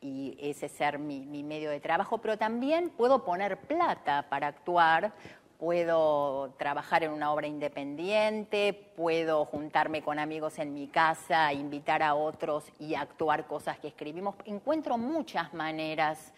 y 0.00 0.36
ese 0.40 0.68
ser 0.68 0.98
mi, 0.98 1.26
mi, 1.26 1.42
medio 1.42 1.70
de 1.70 1.80
trabajo, 1.80 2.18
pero 2.18 2.38
también 2.38 2.90
puedo 2.90 3.24
poner 3.24 3.58
plata 3.58 4.26
para 4.28 4.46
actuar, 4.46 5.12
puedo 5.58 6.54
trabajar 6.56 7.02
en 7.02 7.10
una 7.10 7.32
obra 7.32 7.48
independiente, 7.48 8.72
puedo 8.96 9.44
juntarme 9.44 10.02
con 10.02 10.18
amigos 10.18 10.58
en 10.58 10.72
mi 10.72 10.86
casa, 10.86 11.52
invitar 11.52 12.02
a 12.02 12.14
otros 12.14 12.64
y 12.78 12.94
actuar 12.94 13.46
cosas 13.46 13.78
que 13.78 13.88
escribimos. 13.88 14.36
Encuentro 14.44 14.96
muchas 14.98 15.52
maneras 15.52 16.32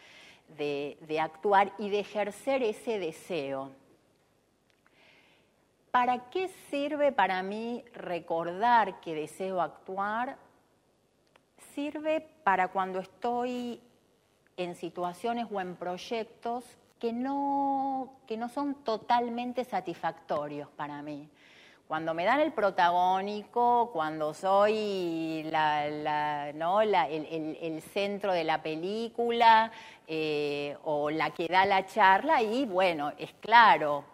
de, 0.57 1.21
actuar 1.21 1.73
y 1.79 1.91
de 1.91 2.01
ejercer 2.01 2.63
ese 2.63 2.99
deseo. 2.99 3.71
¿Para 5.91 6.31
qué 6.31 6.49
sirve 6.71 7.13
para 7.13 7.43
mí 7.43 7.85
recordar 7.95 9.01
que 9.01 9.15
deseo 9.15 9.61
actuar? 9.61 10.37
sirve 11.75 12.27
para 12.45 12.69
cuando 12.69 13.01
estoy 13.01 13.81
en 14.57 14.75
situaciones 14.75 15.47
o 15.51 15.61
en 15.61 15.77
proyectos 15.77 16.65
que 16.99 17.13
no, 17.13 18.13
que 18.27 18.37
no 18.37 18.49
son 18.49 18.75
totalmente 18.85 19.65
satisfactorios 19.65 20.69
para 20.71 21.01
mí. 21.03 21.29
Cuando 21.91 22.15
me 22.15 22.25
dan 22.25 22.39
el 22.39 22.53
protagónico, 22.53 23.91
cuando 23.93 24.33
soy 24.33 25.43
la, 25.51 26.53
¿no? 26.55 26.83
el, 26.83 27.83
centro 27.83 28.33
de 28.33 28.45
la 28.45 28.63
película 28.63 29.73
eh, 30.07 30.77
o 30.85 31.11
la 31.11 31.31
que 31.31 31.49
da 31.49 31.67
la 31.67 31.85
charla, 31.87 32.43
y 32.43 32.65
bueno, 32.65 33.13
es 33.19 33.33
claro, 33.41 34.05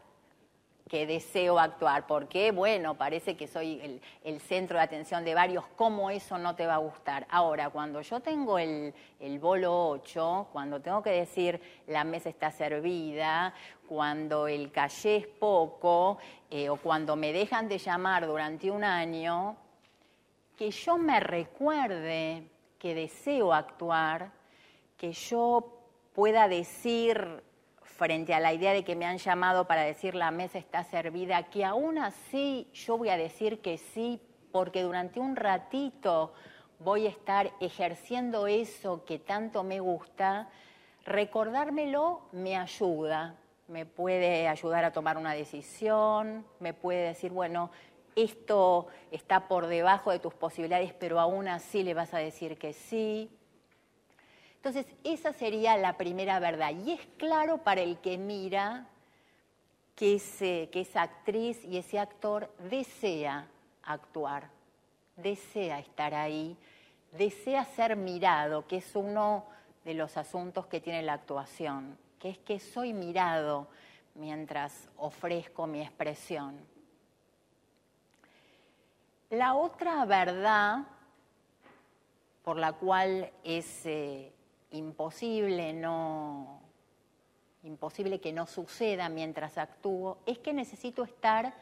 que 0.88 1.04
deseo 1.04 1.58
actuar, 1.58 2.06
porque 2.06 2.52
bueno, 2.52 2.94
parece 2.94 3.36
que 3.36 3.48
soy 3.48 4.00
el, 4.22 4.40
centro 4.40 4.78
de 4.78 4.84
atención 4.84 5.24
de 5.24 5.34
varios, 5.34 5.64
¿cómo 5.74 6.10
eso 6.10 6.38
no 6.38 6.54
te 6.54 6.64
va 6.64 6.74
a 6.74 6.78
gustar? 6.78 7.26
Ahora, 7.28 7.70
cuando 7.70 8.00
yo 8.02 8.20
tengo 8.20 8.58
el, 8.58 8.94
bolo 9.40 9.88
8, 9.88 10.48
cuando 10.52 10.80
tengo 10.80 11.02
que 11.02 11.10
decir 11.10 11.60
la 11.88 12.04
mesa 12.04 12.28
está 12.28 12.52
servida, 12.52 13.52
cuando 13.88 14.46
el 14.46 14.70
calle 14.70 15.16
es 15.16 15.26
poco, 15.26 16.18
eh, 16.50 16.68
o 16.68 16.76
cuando 16.76 17.16
me 17.16 17.32
dejan 17.32 17.68
de 17.68 17.78
llamar 17.78 18.26
durante 18.26 18.70
un 18.70 18.84
año, 18.84 19.56
que 20.56 20.70
yo 20.70 20.96
me 20.98 21.18
recuerde 21.18 22.44
que 22.78 22.94
deseo 22.94 23.52
actuar, 23.52 24.30
que 24.96 25.12
yo 25.12 25.80
pueda 26.14 26.46
decir 26.46 27.42
frente 27.96 28.34
a 28.34 28.40
la 28.40 28.52
idea 28.52 28.72
de 28.72 28.84
que 28.84 28.96
me 28.96 29.06
han 29.06 29.18
llamado 29.18 29.66
para 29.66 29.82
decir 29.82 30.14
la 30.14 30.30
mesa 30.30 30.58
está 30.58 30.84
servida, 30.84 31.44
que 31.44 31.64
aún 31.64 31.98
así 31.98 32.68
yo 32.72 32.98
voy 32.98 33.08
a 33.08 33.16
decir 33.16 33.60
que 33.60 33.78
sí, 33.78 34.20
porque 34.52 34.82
durante 34.82 35.20
un 35.20 35.36
ratito 35.36 36.32
voy 36.78 37.06
a 37.06 37.10
estar 37.10 37.52
ejerciendo 37.60 38.46
eso 38.46 39.04
que 39.04 39.18
tanto 39.18 39.64
me 39.64 39.80
gusta, 39.80 40.48
recordármelo 41.04 42.22
me 42.32 42.56
ayuda, 42.56 43.36
me 43.68 43.86
puede 43.86 44.48
ayudar 44.48 44.84
a 44.84 44.92
tomar 44.92 45.16
una 45.16 45.32
decisión, 45.32 46.44
me 46.60 46.74
puede 46.74 47.08
decir, 47.08 47.32
bueno, 47.32 47.70
esto 48.14 48.86
está 49.10 49.48
por 49.48 49.66
debajo 49.66 50.10
de 50.10 50.18
tus 50.18 50.34
posibilidades, 50.34 50.92
pero 50.94 51.20
aún 51.20 51.48
así 51.48 51.82
le 51.82 51.94
vas 51.94 52.14
a 52.14 52.18
decir 52.18 52.58
que 52.58 52.72
sí. 52.72 53.30
Entonces, 54.66 54.92
esa 55.04 55.32
sería 55.32 55.76
la 55.76 55.96
primera 55.96 56.40
verdad. 56.40 56.72
Y 56.84 56.90
es 56.90 57.00
claro 57.18 57.58
para 57.58 57.82
el 57.82 57.98
que 57.98 58.18
mira 58.18 58.88
que, 59.94 60.20
que 60.72 60.80
esa 60.80 61.02
actriz 61.02 61.64
y 61.64 61.76
ese 61.76 62.00
actor 62.00 62.52
desea 62.68 63.46
actuar, 63.84 64.50
desea 65.14 65.78
estar 65.78 66.14
ahí, 66.14 66.56
desea 67.12 67.64
ser 67.64 67.94
mirado, 67.94 68.66
que 68.66 68.78
es 68.78 68.96
uno 68.96 69.44
de 69.84 69.94
los 69.94 70.16
asuntos 70.16 70.66
que 70.66 70.80
tiene 70.80 71.00
la 71.02 71.12
actuación, 71.12 71.96
que 72.18 72.30
es 72.30 72.38
que 72.38 72.58
soy 72.58 72.92
mirado 72.92 73.68
mientras 74.16 74.88
ofrezco 74.96 75.68
mi 75.68 75.80
expresión. 75.80 76.58
La 79.30 79.54
otra 79.54 80.04
verdad 80.06 80.78
por 82.42 82.56
la 82.56 82.72
cual 82.72 83.30
es 83.44 83.86
eh, 83.86 84.32
imposible 84.76 85.72
no 85.72 86.62
imposible 87.66 88.20
que 88.20 88.32
no 88.32 88.46
suceda 88.46 89.08
mientras 89.08 89.58
actúo, 89.58 90.18
es 90.24 90.38
que 90.38 90.52
necesito 90.52 91.04
estar 91.04 91.52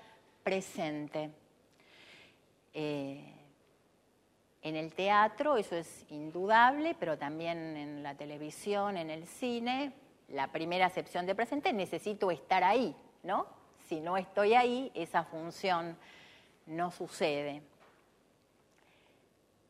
presente. 0.42 1.30
Eh, 2.74 3.32
en 4.62 4.76
el 4.76 4.92
teatro 4.92 5.56
eso 5.56 5.76
es 5.76 6.04
indudable, 6.10 6.94
pero 6.98 7.18
también 7.18 7.76
en 7.76 8.02
la 8.02 8.14
televisión, 8.14 8.96
en 8.96 9.10
el 9.10 9.26
cine, 9.26 9.92
la 10.28 10.48
primera 10.48 10.86
acepción 10.86 11.26
de 11.26 11.34
presente 11.34 11.72
necesito 11.72 12.30
estar 12.30 12.64
ahí, 12.64 12.94
¿no? 13.22 13.46
Si 13.88 14.00
no 14.00 14.16
estoy 14.16 14.54
ahí, 14.54 14.90
esa 14.94 15.24
función 15.24 15.96
no 16.66 16.90
sucede. 16.90 17.62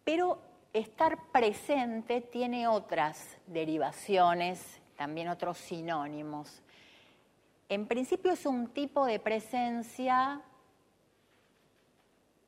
Pero 0.05 0.39
estar 0.75 1.17
presente 1.31 2.21
tiene 2.21 2.67
otras 2.67 3.39
derivaciones, 3.47 4.81
también 4.97 5.29
otros 5.29 5.57
sinónimos. 5.57 6.63
En 7.69 7.87
principio 7.87 8.33
es 8.33 8.45
un 8.45 8.69
tipo 8.69 9.07
de 9.07 9.21
presencia 9.21 10.41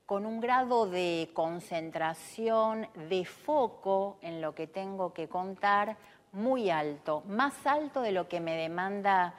con 0.07 0.27
un 0.27 0.41
grado 0.41 0.87
de 0.87 1.31
concentración, 1.35 2.89
de 3.09 3.25
foco 3.25 4.19
en 4.21 4.41
lo 4.41 4.55
que 4.55 4.67
tengo 4.67 5.13
que 5.13 5.29
contar 5.29 5.97
muy 6.33 6.69
alto, 6.69 7.23
más 7.29 7.67
alto 7.67 8.03
de 8.03 8.13
lo 8.13 8.29
que 8.29 8.41
me 8.41 8.57
demanda 8.57 9.35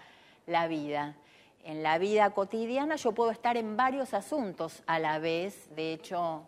la 0.46 0.68
vida. 0.68 1.16
En 1.64 1.84
la 1.84 1.98
vida 1.98 2.30
cotidiana 2.30 2.96
yo 2.96 3.12
puedo 3.12 3.32
estar 3.32 3.58
en 3.58 3.76
varios 3.76 4.14
asuntos 4.14 4.82
a 4.88 4.98
la 4.98 5.20
vez, 5.20 5.74
de 5.76 5.94
hecho 5.94 6.48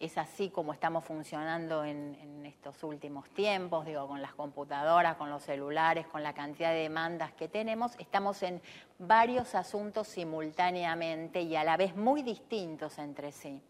es 0.00 0.18
así 0.18 0.50
como 0.50 0.72
estamos 0.72 1.04
funcionando 1.04 1.84
en, 1.84 2.44
estos 2.44 2.82
últimos 2.82 3.28
tiempos, 3.30 3.84
digo, 3.84 4.06
con 4.06 4.22
las 4.22 4.34
computadoras, 4.34 5.16
con 5.16 5.30
los 5.30 5.42
celulares, 5.42 6.06
con 6.06 6.22
la 6.22 6.32
cantidad 6.34 6.70
de 6.70 6.80
demandas 6.80 7.32
que 7.32 7.48
tenemos, 7.48 7.92
estamos 7.98 8.42
en 8.42 8.60
varios 8.98 9.54
asuntos 9.54 10.08
simultáneamente 10.08 11.42
y 11.42 11.56
a 11.56 11.64
la 11.64 11.76
vez 11.76 11.96
muy 11.96 12.22
distintos 12.22 12.98
entre 12.98 13.32
sí. 13.32 13.60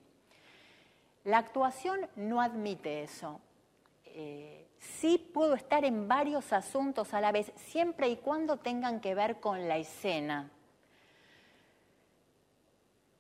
La 1.25 1.39
actuación 1.39 2.01
no 2.17 2.41
admite 2.41 3.03
eso. 3.03 3.41
Eh, 4.05 4.69
sí 4.79 5.19
puedo 5.33 5.55
estar 5.55 5.85
en 5.85 6.07
varios 6.09 6.53
asuntos 6.53 7.15
a 7.15 7.21
la 7.21 7.33
vez, 7.33 7.53
siempre 7.57 8.09
y 8.09 8.17
cuando 8.17 8.59
tengan 8.59 9.01
que 9.01 9.15
ver 9.15 9.41
con 9.41 9.67
la 9.67 9.79
escena 9.79 10.51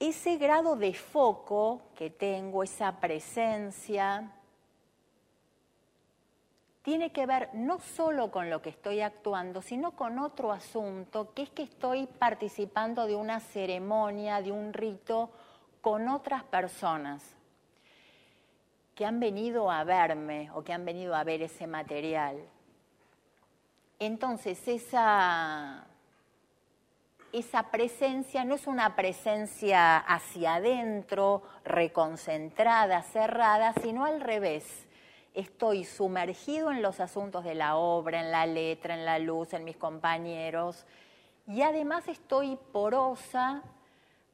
ese 0.08 0.36
grado 0.36 0.76
de 0.76 0.94
foco 0.94 1.82
que 1.96 2.10
tengo, 2.10 2.62
esa 2.62 3.00
presencia, 3.00 4.30
tiene 6.82 7.12
que 7.12 7.24
ver 7.24 7.48
no 7.54 7.78
solo 7.78 8.30
con 8.30 8.50
lo 8.50 8.60
que 8.60 8.68
estoy 8.68 9.00
actuando, 9.00 9.62
sino 9.62 9.92
con 9.92 10.18
otro 10.18 10.52
asunto, 10.52 11.32
que 11.32 11.42
es 11.42 11.50
que 11.50 11.62
estoy 11.62 12.06
participando 12.06 13.06
de 13.06 13.16
una 13.16 13.40
ceremonia, 13.40 14.42
de 14.42 14.52
un 14.52 14.72
rito 14.74 15.30
con 15.80 16.08
otras 16.08 16.44
personas 16.44 17.22
que 18.94 19.06
han 19.06 19.18
venido 19.18 19.70
a 19.70 19.82
verme 19.84 20.50
o 20.54 20.62
que 20.62 20.72
han 20.72 20.84
venido 20.84 21.14
a 21.14 21.24
ver 21.24 21.42
ese 21.42 21.66
material. 21.66 22.36
Entonces, 23.98 24.68
esa, 24.68 25.86
esa 27.34 27.70
presencia 27.70 28.44
no 28.44 28.54
es 28.54 28.68
una 28.68 28.94
presencia 28.94 29.98
hacia 29.98 30.54
adentro, 30.54 31.42
reconcentrada, 31.64 33.02
cerrada, 33.02 33.74
sino 33.82 34.04
al 34.04 34.20
revés. 34.20 34.86
Estoy 35.34 35.84
sumergido 35.84 36.70
en 36.70 36.80
los 36.80 37.00
asuntos 37.00 37.42
de 37.42 37.56
la 37.56 37.74
obra, 37.74 38.20
en 38.20 38.30
la 38.30 38.46
letra, 38.46 38.94
en 38.94 39.04
la 39.04 39.18
luz, 39.18 39.52
en 39.52 39.64
mis 39.64 39.76
compañeros, 39.76 40.86
y 41.48 41.62
además 41.62 42.06
estoy 42.06 42.56
porosa 42.72 43.62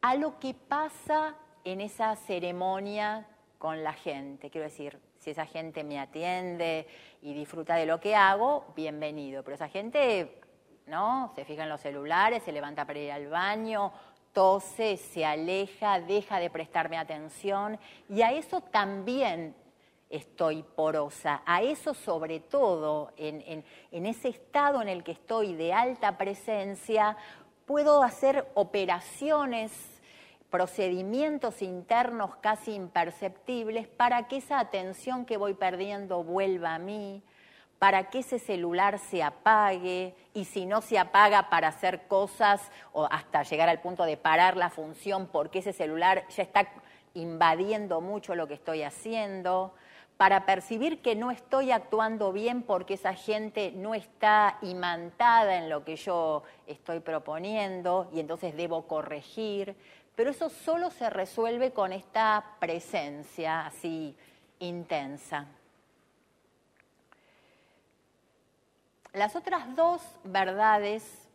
a 0.03 0.15
lo 0.15 0.39
que 0.39 0.53
pasa 0.53 1.35
en 1.65 1.81
esa 1.81 2.15
ceremonia 2.17 3.27
con 3.59 3.83
la 3.83 3.95
gente. 3.95 4.51
Quiero 4.51 4.67
decir, 4.67 4.99
si 5.19 5.31
esa 5.31 5.47
gente 5.47 5.85
me 5.85 5.99
atiende 5.99 6.87
y 7.23 7.33
disfruta 7.33 7.77
de 7.77 7.87
lo 7.87 7.99
que 7.99 8.15
hago, 8.15 8.67
bienvenido. 8.77 9.43
Pero 9.43 9.55
esa 9.55 9.69
gente, 9.69 10.41
¿no? 10.91 11.33
Se 11.35 11.45
fija 11.45 11.63
en 11.63 11.69
los 11.69 11.81
celulares, 11.81 12.43
se 12.43 12.53
levanta 12.53 12.85
para 12.85 12.99
ir 12.99 13.13
al 13.13 13.29
baño, 13.29 13.93
tose, 14.33 14.97
se 14.97 15.25
aleja, 15.25 16.01
deja 16.01 16.39
de 16.39 16.51
prestarme 16.51 16.99
atención. 16.99 17.79
Y 18.09 18.23
a 18.23 18.33
eso 18.33 18.61
también 18.61 19.55
estoy 20.11 20.63
porosa. 20.63 21.43
A 21.47 21.63
eso 21.63 21.95
sobre 21.95 22.41
todo, 22.41 23.13
en, 23.17 23.65
en 23.91 24.07
ese 24.07 24.29
estado 24.29 24.83
en 24.83 24.89
el 24.89 25.05
que 25.05 25.13
estoy 25.13 25.55
de 25.55 25.73
alta 25.73 26.19
presencia, 26.19 27.17
puedo 27.65 28.03
hacer 28.03 28.51
operaciones 28.55 30.01
procedimientos 30.51 31.63
internos 31.63 32.35
casi 32.37 32.75
imperceptibles 32.75 33.87
para 33.87 34.27
que 34.27 34.39
esa 34.39 34.59
atención 34.59 35.25
que 35.25 35.37
voy 35.37 35.55
perdiendo 35.55 36.25
vuelva 36.25 36.75
a 36.75 36.79
mí, 36.81 37.23
para 37.81 38.11
que 38.11 38.21
ese 38.21 38.39
celular 38.39 39.01
se 39.01 39.25
apague 39.25 40.15
y 40.35 40.45
si 40.45 40.67
no 40.67 40.83
se 40.83 40.99
apaga 40.99 41.51
para 41.51 41.69
hacer 41.69 42.07
cosas 42.07 42.71
o 42.93 43.09
hasta 43.11 43.43
llegar 43.43 43.69
al 43.69 43.81
punto 43.81 44.05
de 44.05 44.17
parar 44.17 44.57
la 44.57 44.71
función 44.71 45.27
porque 45.27 45.59
ese 45.59 45.73
celular 45.73 46.25
ya 46.29 46.45
está 46.45 46.69
invadiendo 47.15 48.01
mucho 48.01 48.37
lo 48.37 48.47
que 48.47 48.55
estoy 48.55 48.85
haciendo, 48.85 49.75
para 50.17 50.47
percibir 50.47 51.01
que 51.01 51.17
no 51.17 51.33
estoy 51.33 51.73
actuando 51.73 52.31
bien 52.33 52.63
porque 52.63 52.95
esa 52.95 53.15
gente 53.15 53.73
no 53.75 53.95
está 53.95 54.59
imantada 54.63 55.57
en 55.57 55.69
lo 55.69 55.83
que 55.83 55.97
yo 55.97 56.45
estoy 56.69 57.01
proponiendo 57.01 58.09
y 58.13 58.21
entonces 58.21 58.55
debo 58.55 58.87
corregir 58.87 59.75
pero 60.21 60.33
eso 60.33 60.51
solo 60.51 60.91
se 60.91 61.09
resuelve 61.09 61.73
con 61.73 61.95
esta 61.95 62.45
presencia 62.59 63.65
así 63.65 64.15
intensa. 64.59 65.47
Las 69.13 69.35
otras 69.35 69.75
dos 69.75 70.03
verdades 70.23 71.29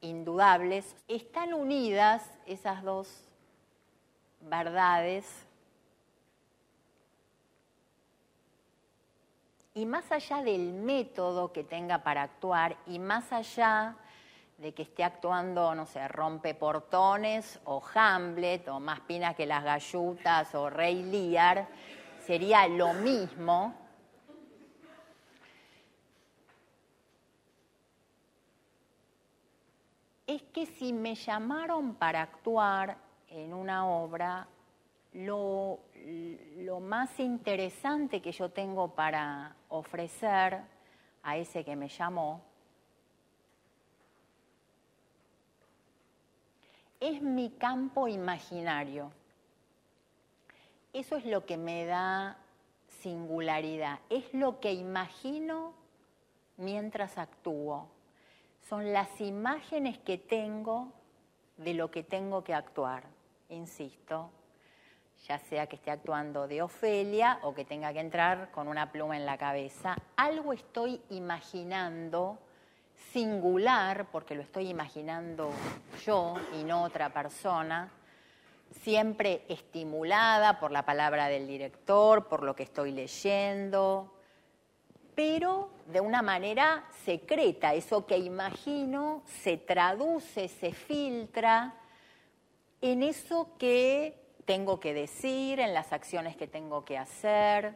indudables 0.00 0.96
están 1.06 1.52
unidas, 1.52 2.28
esas 2.46 2.82
dos 2.82 3.24
verdades, 4.40 5.26
y 9.74 9.86
más 9.86 10.10
allá 10.10 10.42
del 10.42 10.72
método 10.72 11.52
que 11.52 11.62
tenga 11.62 11.98
para 12.02 12.22
actuar 12.22 12.76
y 12.86 12.98
más 12.98 13.32
allá 13.32 13.94
de 14.56 14.74
que 14.74 14.82
esté 14.82 15.04
actuando, 15.04 15.72
no 15.74 15.86
sé, 15.86 16.08
rompe 16.08 16.52
portones 16.54 17.60
o 17.64 17.80
Hamlet 17.94 18.66
o 18.68 18.80
más 18.80 18.98
pinas 19.00 19.36
que 19.36 19.46
las 19.46 19.62
gallutas 19.62 20.52
o 20.56 20.68
Rey 20.68 21.04
Lear, 21.04 21.68
sería 22.26 22.66
lo 22.66 22.92
mismo. 22.92 23.72
Es 30.28 30.42
que 30.52 30.66
si 30.66 30.92
me 30.92 31.14
llamaron 31.14 31.94
para 31.94 32.20
actuar 32.20 32.98
en 33.30 33.54
una 33.54 33.88
obra, 33.88 34.46
lo, 35.14 35.80
más 36.80 37.18
interesante 37.18 38.20
que 38.20 38.30
yo 38.30 38.50
tengo 38.50 38.94
para 38.94 39.56
ofrecer 39.70 40.60
a 41.22 41.36
ese 41.38 41.64
que 41.64 41.74
me 41.74 41.88
llamó 41.88 42.42
es 47.00 47.22
mi 47.22 47.50
campo 47.50 48.06
imaginario. 48.06 49.10
Eso 50.92 51.16
es 51.16 51.24
lo 51.24 51.46
que 51.46 51.56
me 51.56 51.86
da 51.86 52.36
singularidad, 53.00 54.00
es 54.10 54.32
lo 54.34 54.60
que 54.60 54.74
imagino 54.74 55.72
mientras 56.58 57.16
actúo. 57.16 57.88
Son 58.68 58.92
las 58.92 59.20
imágenes 59.22 59.98
que 59.98 60.18
tengo 60.18 60.92
de 61.56 61.72
lo 61.72 61.90
que 61.90 62.02
tengo 62.02 62.44
que 62.44 62.52
actuar, 62.52 63.04
insisto, 63.48 64.30
ya 65.26 65.38
sea 65.38 65.66
que 65.66 65.76
esté 65.76 65.90
actuando 65.90 66.46
de 66.46 66.60
Ofelia 66.60 67.38
o 67.42 67.54
que 67.54 67.64
tenga 67.64 67.94
que 67.94 68.00
entrar 68.00 68.50
con 68.50 68.68
una 68.68 68.92
pluma 68.92 69.16
en 69.16 69.24
la 69.24 69.38
cabeza, 69.38 69.96
algo 70.16 70.52
estoy 70.52 71.00
imaginando 71.08 72.38
singular, 73.10 74.10
porque 74.12 74.34
lo 74.34 74.42
estoy 74.42 74.68
imaginando 74.68 75.50
yo 76.04 76.34
y 76.60 76.64
no 76.64 76.82
otra 76.82 77.08
persona, 77.10 77.90
siempre 78.82 79.46
estimulada 79.48 80.60
por 80.60 80.72
la 80.72 80.84
palabra 80.84 81.28
del 81.28 81.46
director, 81.46 82.28
por 82.28 82.42
lo 82.42 82.54
que 82.54 82.64
estoy 82.64 82.92
leyendo, 82.92 84.17
pero 85.18 85.70
de 85.86 86.00
una 86.00 86.22
manera 86.22 86.84
secreta. 87.04 87.74
Eso 87.74 88.06
que 88.06 88.16
imagino 88.18 89.24
se 89.42 89.56
traduce, 89.56 90.46
se 90.46 90.72
filtra 90.72 91.74
en 92.80 93.02
eso 93.02 93.48
que 93.58 94.14
tengo 94.44 94.78
que 94.78 94.94
decir, 94.94 95.58
en 95.58 95.74
las 95.74 95.92
acciones 95.92 96.36
que 96.36 96.46
tengo 96.46 96.84
que 96.84 96.96
hacer 96.96 97.74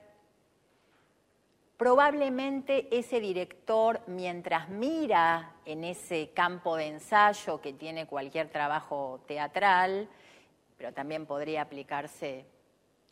Probablemente 1.82 2.86
ese 2.96 3.18
director, 3.18 4.02
mientras 4.06 4.68
mira 4.68 5.56
en 5.64 5.82
ese 5.82 6.30
campo 6.32 6.76
de 6.76 6.86
ensayo 6.86 7.60
que 7.60 7.72
tiene 7.72 8.06
cualquier 8.06 8.50
trabajo 8.50 9.20
teatral, 9.26 10.08
pero 10.78 10.92
también 10.92 11.26
podría 11.26 11.62
aplicarse 11.62 12.44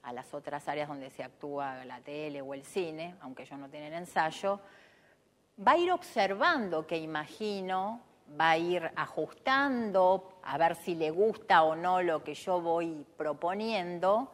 a 0.02 0.12
las 0.12 0.32
otras 0.34 0.66
áreas 0.68 0.88
donde 0.88 1.10
se 1.10 1.22
actúa 1.22 1.84
la 1.84 2.00
tele 2.00 2.40
o 2.40 2.54
el 2.54 2.64
cine, 2.64 3.16
aunque 3.20 3.42
ellos 3.42 3.58
no 3.58 3.68
tienen 3.68 3.92
ensayo, 3.92 4.60
va 5.66 5.72
a 5.72 5.78
ir 5.78 5.92
observando 5.92 6.86
qué 6.86 6.98
imagino, 6.98 8.00
va 8.38 8.50
a 8.50 8.58
ir 8.58 8.90
ajustando 8.96 10.40
a 10.42 10.56
ver 10.56 10.76
si 10.76 10.94
le 10.94 11.10
gusta 11.10 11.62
o 11.62 11.76
no 11.76 12.02
lo 12.02 12.22
que 12.24 12.34
yo 12.34 12.60
voy 12.60 13.04
proponiendo, 13.16 14.32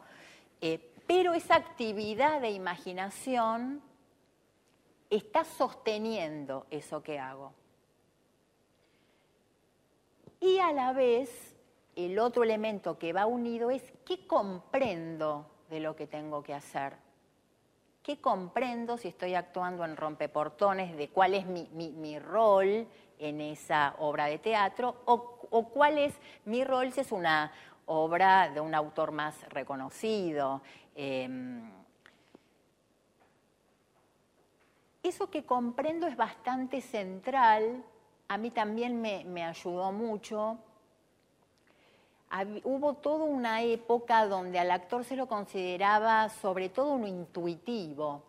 eh, 0.61 0.93
pero 1.05 1.33
esa 1.33 1.55
actividad 1.55 2.41
de 2.41 2.51
imaginación 2.51 3.81
está 5.09 5.43
sosteniendo 5.43 6.65
eso 6.69 7.01
que 7.01 7.19
hago. 7.19 7.53
Y 10.39 10.59
a 10.59 10.71
la 10.71 10.93
vez, 10.93 11.55
el 11.95 12.19
otro 12.19 12.43
elemento 12.43 12.97
que 12.99 13.13
va 13.13 13.25
unido 13.25 13.71
es 13.71 13.81
qué 14.05 14.27
comprendo 14.27 15.49
de 15.69 15.79
lo 15.79 15.95
que 15.95 16.07
tengo 16.07 16.43
que 16.43 16.53
hacer. 16.53 16.93
¿Qué 18.03 18.21
comprendo 18.21 18.97
si 18.97 19.09
estoy 19.09 19.35
actuando 19.35 19.83
en 19.83 19.97
rompeportones 19.97 20.95
de 20.95 21.09
cuál 21.09 21.33
es 21.33 21.45
mi, 21.45 22.19
rol 22.19 22.87
en 23.19 23.41
esa 23.41 23.95
obra 23.99 24.25
de 24.27 24.39
teatro 24.39 25.01
o, 25.05 25.69
cuál 25.73 25.97
es 25.97 26.13
mi 26.45 26.63
rol 26.63 26.91
si 26.91 27.01
es 27.01 27.11
una 27.11 27.51
obra 27.85 28.49
de 28.49 28.61
un 28.61 28.73
autor 28.73 29.11
más 29.11 29.43
reconocido? 29.49 30.61
Em, 30.95 31.69
Eso 35.07 35.29
que 35.29 35.45
comprendo 35.45 36.05
es 36.05 36.17
bastante 36.17 36.81
central, 36.81 37.81
a 38.27 38.37
mí 38.37 38.51
también 38.51 38.99
me, 38.99 39.45
ayudó 39.45 39.93
mucho. 39.93 40.57
Hubo 42.63 42.95
toda 42.95 43.23
una 43.23 43.63
época 43.63 44.25
donde 44.25 44.59
al 44.59 44.71
actor 44.71 45.03
se 45.05 45.15
lo 45.15 45.27
consideraba 45.27 46.29
sobre 46.29 46.69
todo 46.69 46.91
un 46.91 47.07
intuitivo, 47.07 48.23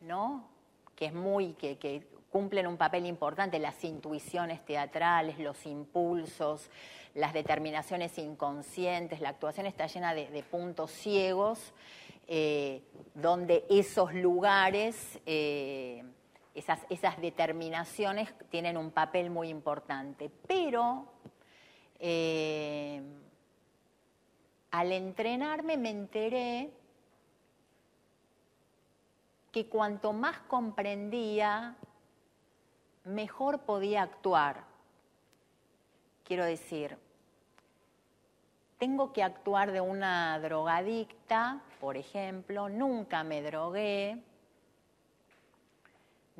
¿no? 0.00 0.48
Que 0.94 1.06
es 1.06 1.14
muy, 1.14 1.54
que, 1.54 2.06
cumplen 2.30 2.66
un 2.66 2.78
papel 2.78 3.04
importante, 3.04 3.58
las 3.58 3.84
intuiciones 3.84 4.64
teatrales, 4.64 5.38
los 5.38 5.66
impulsos, 5.66 6.70
las 7.14 7.34
determinaciones 7.34 8.16
inconscientes, 8.16 9.20
la 9.20 9.28
actuación 9.30 9.66
está 9.66 9.86
llena 9.86 10.14
de, 10.14 10.42
puntos 10.50 10.90
ciegos 10.92 11.74
eh, 12.26 12.80
donde 13.14 13.66
esos 13.68 14.14
lugares, 14.14 15.20
eh, 15.26 16.04
esas, 16.54 17.20
determinaciones 17.20 18.32
tienen 18.48 18.78
un 18.78 18.92
papel 18.92 19.28
muy 19.28 19.48
importante. 19.48 20.30
Pero 20.46 21.04
eh, 21.98 23.02
al 24.72 24.90
entrenarme 24.90 25.76
me 25.76 25.90
enteré 25.90 26.70
que 29.52 29.66
cuanto 29.66 30.14
más 30.14 30.38
comprendía, 30.48 31.76
mejor 33.04 33.60
podía 33.60 34.02
actuar. 34.02 34.64
Quiero 36.24 36.46
decir, 36.46 36.96
tengo 38.78 39.12
que 39.12 39.22
actuar 39.22 39.72
de 39.72 39.82
una 39.82 40.38
drogadicta, 40.40 41.60
por 41.78 41.98
ejemplo, 41.98 42.70
nunca 42.70 43.24
me 43.24 43.42
drogué, 43.42 44.22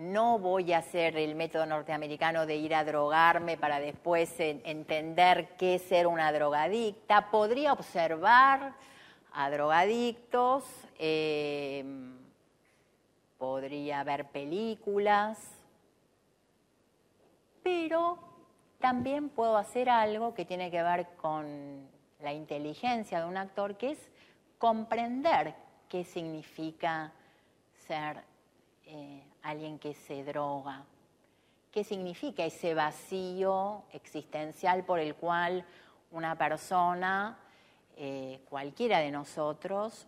no 0.03 0.39
voy 0.39 0.73
a 0.73 0.79
hacer 0.79 1.17
el 1.17 1.35
método 1.35 1.65
norteamericano 1.65 2.45
de 2.45 2.57
ir 2.57 2.75
a 2.75 2.85
drogarme 2.85 3.57
para 3.57 3.79
después 3.79 4.35
entender 4.39 5.57
qué 5.57 5.77
es 5.77 5.83
ser 5.83 6.07
una 6.07 6.33
drogadicta. 6.33 7.31
Podría 7.31 7.73
observar 7.73 8.75
a 9.33 9.51
drogadictos, 9.51 10.65
eh, 10.99 11.85
podría 13.39 14.03
ver 14.03 14.27
películas, 14.27 15.39
pero 17.63 18.19
también 18.81 19.29
puedo 19.29 19.57
hacer 19.57 19.89
algo 19.89 20.35
que 20.35 20.45
tiene 20.45 20.71
que 20.71 20.83
ver 20.83 21.07
con 21.17 21.89
la 22.21 22.33
inteligencia 22.33 23.21
de 23.21 23.27
un 23.27 23.37
actor, 23.37 23.77
que 23.77 23.93
es 23.93 23.99
comprender 24.59 25.55
qué 25.89 26.05
significa 26.05 27.13
ser 27.87 28.23
eh, 28.87 29.23
alguien 29.43 29.79
que 29.79 29.95
se 29.95 30.25
droga. 30.25 30.85
¿Qué 31.71 31.85
significa 31.85 32.45
ese 32.45 32.75
vacío 32.75 33.83
existencial 33.93 34.85
por 34.85 34.99
el 34.99 35.15
cual 35.15 35.65
una 36.11 36.37
persona, 36.37 37.39
eh, 37.97 38.41
cualquiera 38.49 38.99
de 38.99 39.11
nosotros, 39.11 40.07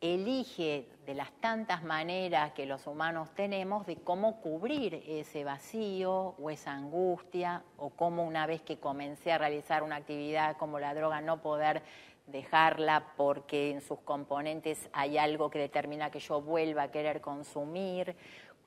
elige 0.00 0.86
de 1.06 1.14
las 1.14 1.30
tantas 1.40 1.82
maneras 1.82 2.52
que 2.52 2.66
los 2.66 2.86
humanos 2.86 3.30
tenemos 3.34 3.86
de 3.86 3.96
cómo 3.96 4.40
cubrir 4.40 5.02
ese 5.06 5.44
vacío 5.44 6.34
o 6.38 6.50
esa 6.50 6.72
angustia 6.72 7.62
o 7.78 7.90
cómo 7.90 8.24
una 8.24 8.46
vez 8.46 8.60
que 8.60 8.78
comencé 8.78 9.32
a 9.32 9.38
realizar 9.38 9.82
una 9.82 9.96
actividad 9.96 10.56
como 10.56 10.78
la 10.78 10.94
droga 10.94 11.20
no 11.20 11.40
poder 11.40 11.82
dejarla 12.26 13.12
porque 13.16 13.70
en 13.70 13.80
sus 13.80 14.00
componentes 14.00 14.88
hay 14.92 15.18
algo 15.18 15.50
que 15.50 15.58
determina 15.58 16.10
que 16.10 16.20
yo 16.20 16.40
vuelva 16.40 16.84
a 16.84 16.90
querer 16.90 17.20
consumir. 17.20 18.16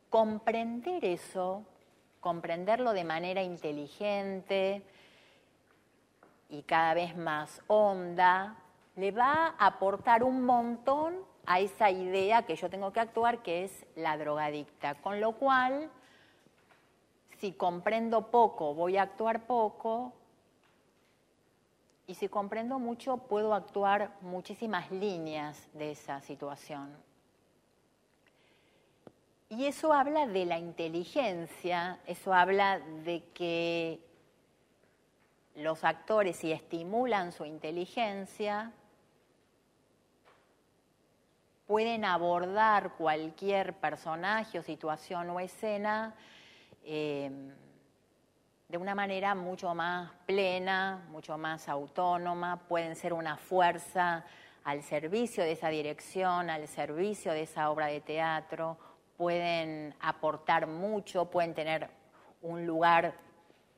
Comprender 0.10 1.04
eso, 1.04 1.64
comprenderlo 2.20 2.94
de 2.94 3.04
manera 3.04 3.42
inteligente 3.42 4.82
y 6.50 6.62
cada 6.64 6.94
vez 6.94 7.18
más 7.18 7.62
honda, 7.68 8.56
le 8.96 9.12
va 9.12 9.56
a 9.58 9.68
aportar 9.68 10.24
un 10.24 10.44
montón 10.44 11.16
a 11.46 11.60
esa 11.60 11.90
idea 11.90 12.44
que 12.44 12.56
yo 12.56 12.70
tengo 12.70 12.92
que 12.92 13.00
actuar, 13.00 13.42
que 13.42 13.64
es 13.64 13.86
la 13.96 14.18
drogadicta. 14.18 14.96
Con 14.96 15.22
lo 15.22 15.34
cual, 15.34 15.90
si 17.38 17.54
comprendo 17.54 18.32
poco, 18.32 18.74
voy 18.74 18.98
a 18.98 19.04
actuar 19.04 19.46
poco, 19.46 20.14
y 22.08 22.16
si 22.16 22.30
comprendo 22.30 22.80
mucho, 22.80 23.18
puedo 23.18 23.54
actuar 23.54 24.12
muchísimas 24.22 24.90
líneas 24.92 25.68
de 25.74 25.92
esa 25.92 26.22
situación. 26.22 26.96
Y 29.50 29.66
eso 29.66 29.92
habla 29.94 30.26
de 30.26 30.46
la 30.46 30.58
inteligencia, 30.58 32.00
eso 32.06 32.34
habla 32.34 32.80
de 32.80 33.24
que 33.34 34.00
los 35.56 35.84
actores, 35.84 36.38
si 36.38 36.54
estimulan 36.54 37.34
su 37.34 37.44
inteligencia, 37.44 38.72
pueden 41.66 42.06
abordar 42.06 42.94
cualquier 42.94 43.74
personaje 43.74 44.60
o 44.60 44.64
situación 44.64 45.30
o 45.30 45.42
escena 45.42 46.16
eh, 46.86 47.30
de 48.70 48.78
una 48.78 48.96
manera 48.96 49.34
mucho 49.34 49.74
más 49.74 50.12
plena, 50.26 51.08
mucho 51.10 51.38
más 51.38 51.70
autónoma, 51.70 52.68
pueden 52.68 52.98
ser 52.98 53.14
una 53.14 53.38
fuerza 53.38 54.26
al 54.66 54.84
servicio 54.84 55.46
de 55.46 55.54
esa 55.54 55.70
dirección, 55.70 56.50
al 56.50 56.68
servicio 56.68 57.32
de 57.32 57.44
esa 57.44 57.70
obra 57.70 57.86
de 57.86 58.02
teatro, 58.02 58.78
pueden 59.16 59.96
aportar 60.02 60.68
mucho, 60.68 61.30
pueden 61.30 61.54
tener 61.54 61.90
un 62.42 62.68
lugar, 62.68 63.14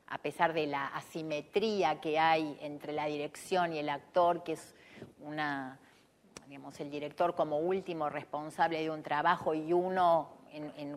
a 0.08 0.18
pesar 0.18 0.54
de 0.54 0.66
la 0.66 0.88
asimetría 0.88 2.02
que 2.02 2.18
hay 2.18 2.58
entre 2.60 2.92
la 2.92 3.06
dirección 3.06 3.74
y 3.74 3.78
el 3.78 3.90
actor, 3.90 4.42
que 4.42 4.54
es 4.54 4.74
una, 5.20 5.78
digamos, 6.48 6.80
el 6.80 6.90
director 6.90 7.36
como 7.36 7.60
último 7.60 8.10
responsable 8.10 8.82
de 8.82 8.90
un 8.90 9.04
trabajo 9.04 9.54
y 9.54 9.72
uno 9.72 10.30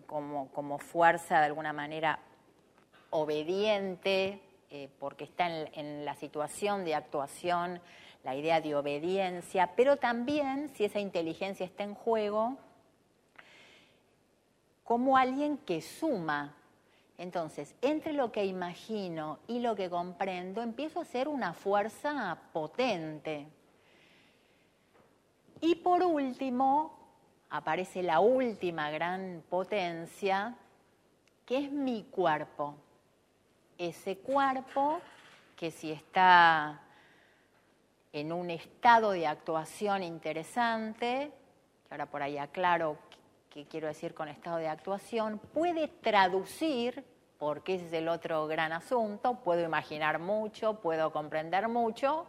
como, 0.06 0.48
como 0.48 0.78
fuerza 0.78 1.40
de 1.40 1.44
alguna 1.44 1.74
manera 1.74 2.18
obediente, 3.12 4.40
eh, 4.70 4.88
porque 4.98 5.24
está 5.24 5.46
en, 5.48 6.04
la 6.04 6.14
situación 6.14 6.84
de 6.84 6.94
actuación 6.94 7.80
la 8.24 8.34
idea 8.34 8.60
de 8.60 8.74
obediencia, 8.74 9.72
pero 9.76 9.96
también, 9.96 10.70
si 10.74 10.84
esa 10.84 10.98
inteligencia 10.98 11.66
está 11.66 11.82
en 11.82 11.94
juego, 11.94 12.56
como 14.84 15.16
alguien 15.16 15.58
que 15.58 15.82
suma. 15.82 16.54
Entonces, 17.18 17.74
entre 17.82 18.12
lo 18.12 18.32
que 18.32 18.46
imagino 18.46 19.40
y 19.48 19.58
lo 19.58 19.74
que 19.74 19.90
comprendo, 19.90 20.62
empiezo 20.62 21.00
a 21.00 21.04
ser 21.04 21.28
una 21.28 21.52
fuerza 21.52 22.38
potente. 22.52 23.48
Y 25.60 25.74
por 25.74 26.02
último, 26.02 26.96
aparece 27.50 28.02
la 28.02 28.20
última 28.20 28.90
gran 28.90 29.42
potencia, 29.50 30.56
que 31.44 31.58
es 31.58 31.72
mi 31.72 32.04
cuerpo 32.04 32.76
ese 33.88 34.18
cuerpo 34.18 35.00
que 35.56 35.70
si 35.70 35.90
está 35.90 36.80
en 38.12 38.32
un 38.32 38.50
estado 38.50 39.12
de 39.12 39.26
actuación 39.26 40.02
interesante, 40.02 41.32
que 41.88 41.94
ahora 41.94 42.06
por 42.06 42.22
ahí 42.22 42.38
aclaro 42.38 42.96
qué 43.50 43.66
quiero 43.66 43.88
decir 43.88 44.14
con 44.14 44.28
estado 44.28 44.58
de 44.58 44.68
actuación, 44.68 45.38
puede 45.38 45.88
traducir, 45.88 47.04
porque 47.38 47.74
ese 47.74 47.86
es 47.88 47.92
el 47.94 48.08
otro 48.08 48.46
gran 48.46 48.72
asunto, 48.72 49.34
puedo 49.34 49.62
imaginar 49.62 50.18
mucho, 50.18 50.80
puedo 50.80 51.12
comprender 51.12 51.68
mucho, 51.68 52.26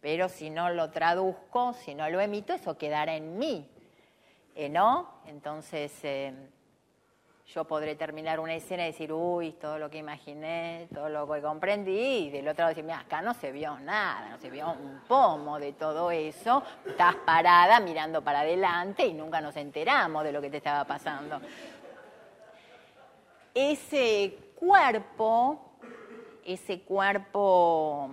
pero 0.00 0.28
si 0.28 0.50
no 0.50 0.70
lo 0.70 0.90
traduzco, 0.90 1.72
si 1.74 1.94
no 1.94 2.08
lo 2.08 2.20
emito, 2.20 2.52
eso 2.52 2.78
quedará 2.78 3.16
en 3.16 3.38
mí, 3.38 3.68
¿eh, 4.54 4.68
¿no? 4.68 5.20
Entonces, 5.26 5.92
eh, 6.04 6.32
yo 7.54 7.64
podré 7.64 7.94
terminar 7.94 8.40
una 8.40 8.54
escena 8.54 8.82
y 8.84 8.86
decir, 8.86 9.12
uy, 9.12 9.52
todo 9.52 9.78
lo 9.78 9.88
que 9.88 9.98
imaginé, 9.98 10.88
todo 10.92 11.08
lo 11.08 11.30
que 11.30 11.40
comprendí, 11.40 12.26
y 12.26 12.30
del 12.30 12.48
otro 12.48 12.62
lado 12.62 12.70
decir, 12.70 12.84
mira, 12.84 13.00
acá 13.00 13.22
no 13.22 13.34
se 13.34 13.52
vio 13.52 13.78
nada, 13.80 14.30
no 14.30 14.38
se 14.38 14.50
vio 14.50 14.72
un 14.72 15.00
pomo 15.06 15.58
de 15.58 15.72
todo 15.72 16.10
eso, 16.10 16.62
estás 16.84 17.14
parada 17.16 17.78
mirando 17.80 18.22
para 18.22 18.40
adelante 18.40 19.06
y 19.06 19.14
nunca 19.14 19.40
nos 19.40 19.56
enteramos 19.56 20.24
de 20.24 20.32
lo 20.32 20.40
que 20.40 20.50
te 20.50 20.56
estaba 20.56 20.84
pasando. 20.84 21.40
Ese 23.54 24.36
cuerpo, 24.56 25.78
ese 26.44 26.80
cuerpo 26.82 28.10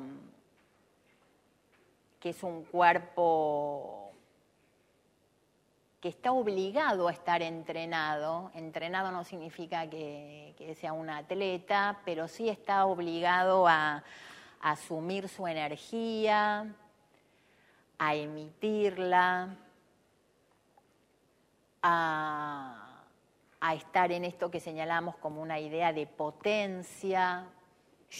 que 2.19 2.29
es 2.29 2.43
un 2.43 2.63
cuerpo 2.65 4.02
que 6.03 6.09
está 6.09 6.33
obligado 6.33 7.07
a 7.07 7.13
estar 7.13 7.41
entrenado. 7.41 8.51
Entrenado 8.55 9.09
no 9.09 9.23
significa 9.23 9.89
que, 9.89 10.75
sea 10.77 10.91
un 10.91 11.09
atleta, 11.09 12.01
pero 12.03 12.27
sí 12.27 12.49
está 12.49 12.85
obligado 12.85 13.69
a, 13.69 14.03
asumir 14.59 15.29
su 15.29 15.47
energía, 15.47 16.67
a 17.97 18.15
emitirla, 18.15 19.55
a, 21.81 23.05
estar 23.73 24.11
en 24.11 24.25
esto 24.25 24.51
que 24.51 24.59
señalamos 24.59 25.15
como 25.15 25.41
una 25.41 25.61
idea 25.61 25.93
de 25.93 26.05
potencia, 26.05 27.45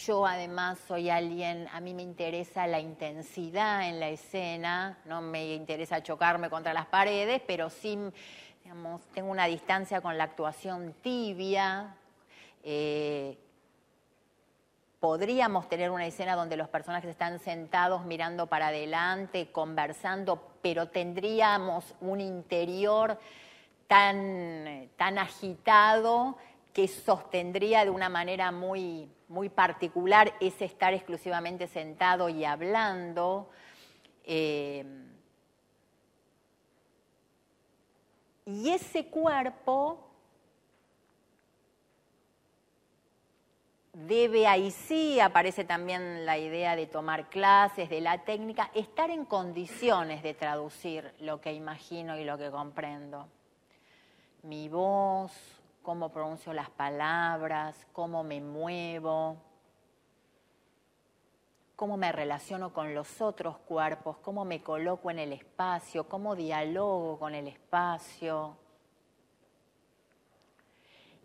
yo 0.02 0.26
además 0.26 0.78
soy 0.88 1.08
alguien, 1.08 1.68
a 1.72 1.80
mí 1.80 1.94
me 1.94 2.02
interesa 2.02 2.66
la 2.66 2.80
intensidad 2.80 3.88
en 3.88 4.00
la 4.00 4.08
escena, 4.08 4.98
no 5.04 5.22
me 5.22 5.54
interesa 5.54 6.02
chocarme 6.02 6.50
contra 6.50 6.72
las 6.72 6.86
paredes, 6.86 7.40
pero 7.46 7.70
sí, 7.70 7.98
tengo 9.12 9.30
una 9.30 9.46
distancia 9.46 10.00
con 10.00 10.18
la 10.18 10.24
actuación 10.24 10.94
tibia. 11.00 11.94
Eh, 12.64 13.38
podríamos 14.98 15.68
tener 15.68 15.90
una 15.90 16.06
escena 16.06 16.34
donde 16.34 16.56
los 16.56 16.68
personajes 16.68 17.10
están 17.10 17.38
sentados 17.38 18.04
mirando 18.04 18.46
para 18.46 18.68
adelante, 18.68 19.52
conversando, 19.52 20.56
pero 20.60 20.88
tendríamos 20.88 21.94
un 22.00 22.20
interior 22.20 23.18
tan, 23.86 24.88
tan 24.96 25.18
agitado 25.18 26.36
que 26.74 26.88
sostendría 26.88 27.84
de 27.84 27.90
una 27.90 28.08
manera 28.08 28.50
muy, 28.50 29.08
muy 29.28 29.48
particular 29.48 30.34
ese 30.40 30.64
estar 30.64 30.92
exclusivamente 30.92 31.68
sentado 31.68 32.28
y 32.28 32.44
hablando. 32.44 33.48
Eh, 34.24 34.84
y 38.44 38.70
ese 38.70 39.06
cuerpo 39.06 40.10
debe, 43.92 44.48
ahí 44.48 44.72
sí 44.72 45.20
aparece 45.20 45.64
también 45.64 46.26
la 46.26 46.38
idea 46.38 46.74
de 46.74 46.88
tomar 46.88 47.30
clases, 47.30 47.88
de 47.88 48.00
la 48.00 48.24
técnica, 48.24 48.72
estar 48.74 49.10
en 49.10 49.24
condiciones 49.24 50.24
de 50.24 50.34
traducir 50.34 51.14
lo 51.20 51.40
que 51.40 51.52
imagino 51.52 52.18
y 52.18 52.24
lo 52.24 52.36
que 52.36 52.50
comprendo. 52.50 53.28
Mi 54.42 54.68
voz, 54.68 55.32
cómo 55.84 56.10
pronuncio 56.10 56.52
las 56.54 56.70
palabras, 56.70 57.86
cómo 57.92 58.24
me 58.24 58.40
muevo, 58.40 59.36
cómo 61.76 61.98
me 61.98 62.10
relaciono 62.10 62.72
con 62.72 62.94
los 62.94 63.20
otros 63.20 63.58
cuerpos, 63.58 64.16
cómo 64.18 64.46
me 64.46 64.62
coloco 64.62 65.10
en 65.10 65.18
el 65.18 65.32
espacio, 65.34 66.08
cómo 66.08 66.34
dialogo 66.34 67.18
con 67.18 67.34
el 67.34 67.48
espacio. 67.48 68.56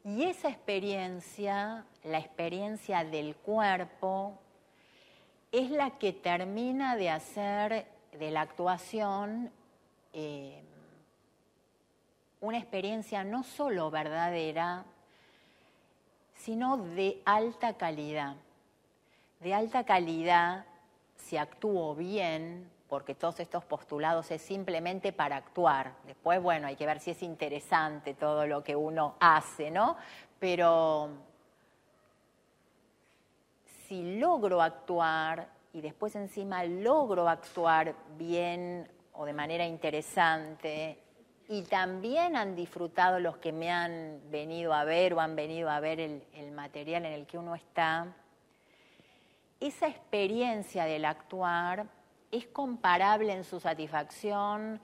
Y 0.03 0.23
esa 0.23 0.49
experiencia, 0.49 1.85
la 2.03 2.19
experiencia 2.19 3.05
del 3.05 3.37
cuerpo, 3.37 4.39
es 5.53 5.71
la 5.71 5.97
que 5.97 6.11
termina 6.11 6.97
de 6.97 7.09
hacer 7.09 7.87
de 8.11 8.31
la 8.31 8.41
actuación 8.41 9.51
eh, 10.11 10.63
una 12.41 12.57
experiencia 12.57 13.23
no 13.23 13.43
solo 13.43 13.91
verdadera, 13.91 14.85
sino 16.35 16.77
de 16.77 17.21
alta 17.25 17.73
calidad. 17.73 18.35
De 19.39 19.53
alta 19.53 19.83
calidad 19.83 20.65
si 21.17 21.37
actúo 21.37 21.95
bien, 21.95 22.69
porque 22.87 23.13
todos 23.13 23.39
estos 23.39 23.63
postulados 23.65 24.31
es 24.31 24.41
simplemente 24.41 25.13
para 25.13 25.35
actuar. 25.35 25.93
Después, 26.05 26.41
bueno, 26.41 26.67
hay 26.67 26.75
que 26.75 26.85
ver 26.85 26.99
si 26.99 27.11
es 27.11 27.21
interesante 27.21 28.15
todo 28.15 28.47
lo 28.47 28.63
que 28.63 28.75
uno 28.75 29.15
hace, 29.19 29.69
¿no? 29.69 29.95
Pero 30.39 31.09
si 33.87 34.17
logro 34.19 34.61
actuar 34.61 35.47
y 35.73 35.81
después 35.81 36.15
encima 36.15 36.63
logro 36.63 37.29
actuar 37.29 37.93
bien 38.17 38.89
o 39.13 39.25
de 39.25 39.33
manera 39.33 39.65
interesante, 39.65 40.97
y 41.51 41.63
también 41.63 42.35
han 42.35 42.55
disfrutado 42.55 43.19
los 43.19 43.37
que 43.37 43.51
me 43.51 43.71
han 43.71 44.21
venido 44.29 44.71
a 44.71 44.83
ver 44.83 45.15
o 45.15 45.19
han 45.19 45.35
venido 45.35 45.67
a 45.67 45.79
ver 45.79 45.99
el, 45.99 46.51
material 46.51 47.07
en 47.07 47.13
el 47.13 47.25
que 47.25 47.39
uno 47.39 47.55
está, 47.55 48.15
esa 49.59 49.87
experiencia 49.87 50.85
del 50.85 51.05
actuar 51.05 51.87
es 52.31 52.45
comparable 52.45 53.33
en 53.33 53.43
su 53.43 53.59
satisfacción 53.59 54.79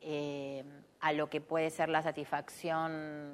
eh, 0.00 0.64
a 1.00 1.12
lo 1.12 1.28
que 1.28 1.42
puede 1.42 1.68
ser 1.68 1.90
la 1.90 2.02
satisfacción, 2.02 3.32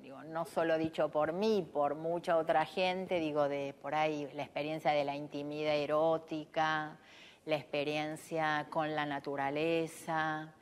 digo, 0.00 0.22
no 0.22 0.44
solo 0.44 0.78
dicho 0.78 1.08
por 1.08 1.32
mí, 1.32 1.68
por 1.72 1.96
mucha 1.96 2.36
otra 2.36 2.64
gente, 2.66 3.18
digo, 3.18 3.48
de 3.48 3.74
por 3.82 3.96
ahí 3.96 4.28
la 4.34 4.44
experiencia 4.44 4.92
de 4.92 5.02
la 5.02 5.16
intimidad 5.16 5.74
erótica, 5.74 6.98
la 7.46 7.56
experiencia 7.56 8.68
con 8.70 8.94
la 8.94 9.06
naturaleza, 9.06 10.54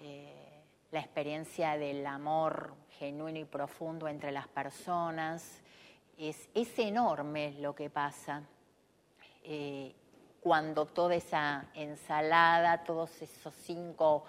eh, 0.00 0.47
la 0.90 1.00
experiencia 1.00 1.76
del 1.76 2.06
amor 2.06 2.74
genuino 2.98 3.38
y 3.38 3.44
profundo 3.44 4.08
entre 4.08 4.32
las 4.32 4.48
personas. 4.48 5.60
Es, 6.16 6.48
es 6.54 6.78
enorme 6.78 7.54
lo 7.60 7.74
que 7.74 7.90
pasa. 7.90 8.42
Eh, 9.44 9.94
cuando 10.40 10.86
toda 10.86 11.14
esa 11.14 11.66
ensalada, 11.74 12.84
todos 12.84 13.22
esos 13.22 13.54
cinco 13.54 14.24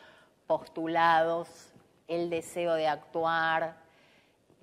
postulados, 0.47 1.71
el 2.07 2.29
deseo 2.29 2.73
de 2.73 2.87
actuar, 2.87 3.77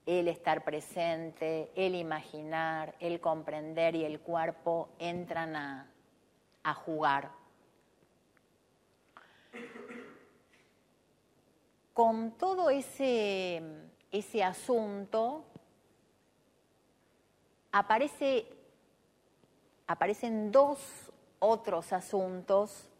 el 0.06 0.28
estar 0.28 0.64
presente, 0.64 1.70
el 1.74 1.94
imaginar, 1.94 2.94
el 3.00 3.20
comprender 3.20 3.94
y 3.94 4.04
el 4.04 4.20
cuerpo 4.20 4.88
entran 4.98 5.56
a, 5.56 5.92
jugar. 6.84 7.30
Con 11.96 12.32
todo 12.32 12.68
ese, 12.68 13.62
ese 14.12 14.44
asunto 14.44 15.46
aparece, 17.72 18.46
aparecen 19.86 20.52
dos 20.52 20.78
otros 21.38 21.94
asuntos, 21.94 22.90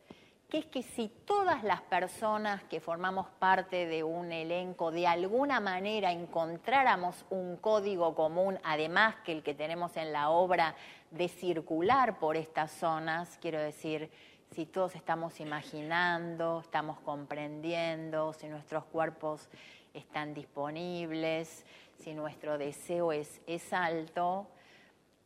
que 0.49 0.57
es 0.57 0.65
que 0.65 0.83
si 0.83 1.09
todas 1.27 1.63
las 1.63 1.83
personas 1.83 2.65
que 2.65 2.81
formamos 2.81 3.27
parte 3.39 3.85
de 3.85 4.03
un 4.03 4.33
elenco 4.33 4.91
de 4.91 5.07
alguna 5.07 5.61
manera 5.61 6.11
encontráramos 6.11 7.27
un 7.29 7.59
código 7.59 8.15
común, 8.15 8.59
además 8.65 9.17
que 9.27 9.33
el 9.33 9.43
que 9.43 9.53
tenemos 9.53 9.95
en 9.99 10.11
la 10.11 10.31
obra 10.31 10.75
de 11.11 11.29
circular 11.29 12.19
por 12.19 12.39
estas 12.39 12.71
zonas, 12.71 13.37
quiero 13.43 13.61
decir, 13.61 14.11
si 14.53 14.67
todos 14.67 14.95
estamos 14.95 15.41
imaginando, 15.41 16.61
estamos 16.61 16.99
comprendiendo, 17.01 18.33
si 18.33 18.49
nuestros 18.49 18.85
cuerpos 18.85 19.49
están 19.93 20.35
disponibles, 20.35 21.65
si 21.99 22.15
nuestro 22.15 22.59
deseo 22.59 23.13
es, 23.13 23.41
es 23.47 23.73
alto, 23.73 24.47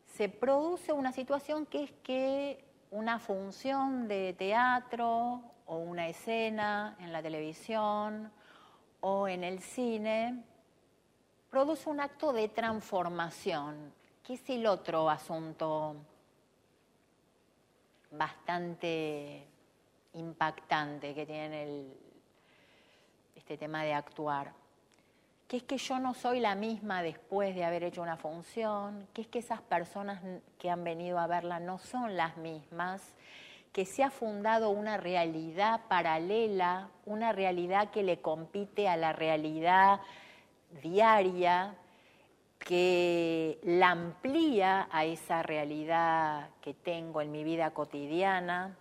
se 0.05 0.29
produce 0.29 0.91
una 0.91 1.11
situación 1.11 1.65
que 1.65 1.83
es 1.83 1.91
que 2.03 2.63
una 2.91 3.19
función 3.19 4.07
de 4.07 4.33
teatro 4.37 5.41
o 5.65 5.77
una 5.77 6.07
escena 6.09 6.95
en 6.99 7.13
la 7.13 7.21
televisión 7.21 8.31
o 8.99 9.27
en 9.27 9.43
el 9.43 9.59
cine 9.59 10.43
produce 11.49 11.89
un 11.89 11.99
acto 11.99 12.33
de 12.33 12.49
transformación, 12.49 13.93
que 14.23 14.33
es 14.33 14.49
el 14.49 14.65
otro 14.65 15.09
asunto 15.09 15.95
bastante 18.11 19.47
impactante 20.13 21.15
que 21.15 21.25
tiene 21.25 21.87
este 23.35 23.57
tema 23.57 23.83
de 23.83 23.93
actuar. 23.93 24.51
Que 25.47 25.57
es 25.57 25.63
que 25.63 25.77
yo 25.77 25.99
no 25.99 26.13
soy 26.13 26.39
la 26.39 26.55
misma 26.55 27.01
después 27.01 27.55
de 27.55 27.65
haber 27.65 27.83
hecho 27.83 28.01
una 28.01 28.17
función, 28.17 29.07
que 29.13 29.23
es 29.23 29.27
que 29.27 29.39
esas 29.39 29.61
personas 29.61 30.21
que 30.57 30.69
han 30.69 30.83
venido 30.83 31.19
a 31.19 31.27
verla 31.27 31.59
no 31.59 31.77
son 31.77 32.15
las 32.15 32.37
mismas, 32.37 33.01
que 33.73 33.85
se 33.85 34.03
ha 34.03 34.11
fundado 34.11 34.69
una 34.69 34.97
realidad 34.97 35.81
paralela, 35.87 36.89
una 37.05 37.31
realidad 37.31 37.89
que 37.91 38.03
le 38.03 38.21
compite 38.21 38.87
a 38.87 38.97
la 38.97 39.13
realidad 39.13 40.01
diaria, 40.81 41.75
que 42.65 43.59
la 43.63 43.91
amplía 43.91 44.87
a 44.91 45.05
esa 45.05 45.43
realidad 45.43 46.49
que 46.61 46.73
tengo 46.73 47.21
en 47.21 47.31
mi 47.31 47.43
vida 47.43 47.71
cotidiana, 47.71 48.77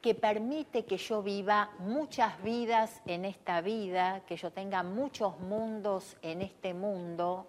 que 0.00 0.14
permite 0.14 0.84
que 0.84 0.96
yo 0.96 1.22
viva 1.22 1.70
muchas 1.78 2.42
vidas 2.42 3.02
en 3.06 3.24
esta 3.24 3.60
vida, 3.60 4.22
que 4.26 4.36
yo 4.36 4.50
tenga 4.50 4.82
muchos 4.82 5.38
mundos 5.40 6.16
en 6.22 6.42
este 6.42 6.74
mundo, 6.74 7.46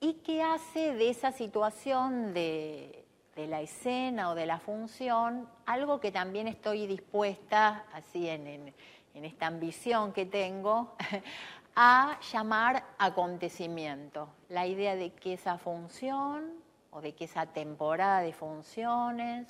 y 0.00 0.14
que 0.14 0.42
hace 0.42 0.94
de 0.94 1.10
esa 1.10 1.30
situación 1.30 2.34
de, 2.34 3.04
la 3.36 3.60
escena 3.60 4.30
o 4.30 4.34
de 4.34 4.46
la 4.46 4.58
función 4.58 5.48
algo 5.64 6.00
que 6.00 6.10
también 6.10 6.48
estoy 6.48 6.86
dispuesta, 6.86 7.86
así 7.92 8.28
en 8.28 8.74
esta 9.14 9.46
ambición 9.46 10.12
que 10.12 10.26
tengo, 10.26 10.94
a 11.76 12.18
llamar 12.32 12.84
acontecimiento. 12.98 14.28
La 14.48 14.66
idea 14.66 14.96
de 14.96 15.12
que 15.12 15.34
esa 15.34 15.58
función 15.58 16.52
o 16.90 17.00
de 17.00 17.14
que 17.14 17.24
esa 17.24 17.46
temporada 17.46 18.20
de 18.20 18.32
funciones 18.32 19.48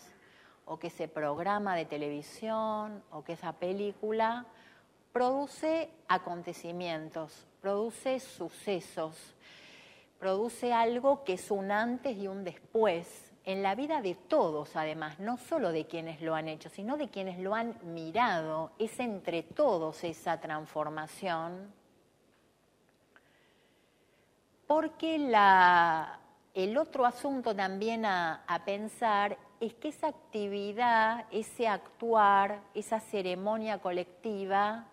o 0.65 0.79
que 0.79 0.87
ese 0.87 1.09
programa 1.09 1.75
de 1.75 1.85
televisión 1.85 3.03
o 3.11 3.25
que 3.25 3.33
esa 3.33 3.53
película 3.53 4.47
produce 5.13 5.91
acontecimientos, 6.09 7.47
produce 7.61 8.21
sucesos, 8.21 9.35
produce 10.19 10.73
algo 10.73 11.25
que 11.25 11.35
es 11.35 11.51
un 11.51 11.73
antes 11.73 12.17
y 12.17 12.29
un 12.29 12.45
después 12.45 13.32
en 13.45 13.63
la 13.63 13.75
vida 13.75 14.01
de 14.01 14.15
todos, 14.15 14.77
además, 14.77 15.19
no 15.19 15.37
solo 15.37 15.73
de 15.73 15.87
quienes 15.87 16.21
lo 16.23 16.35
han 16.35 16.49
hecho, 16.49 16.69
sino 16.69 16.97
de 16.97 17.09
quienes 17.09 17.39
lo 17.39 17.55
han 17.55 17.77
mirado. 17.83 18.71
Es 18.79 19.01
entre 19.01 19.43
todos 19.43 20.05
esa 20.05 20.41
transformación. 20.41 21.73
Porque 24.67 25.17
el 26.55 26.79
otro 26.79 27.05
asunto 27.05 27.55
también 27.55 28.07
a, 28.07 28.63
pensar 28.65 29.37
es 29.61 29.75
que 29.75 29.89
esa 29.89 30.09
actividad, 30.09 31.27
ese 31.33 31.67
actuar, 31.67 32.61
esa 32.75 33.01
ceremonia 33.01 33.79
colectiva, 33.79 34.87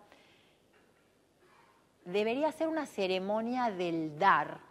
debería 2.03 2.51
ser 2.51 2.67
una 2.67 2.87
ceremonia 2.87 3.69
del 3.69 4.17
dar. 4.17 4.68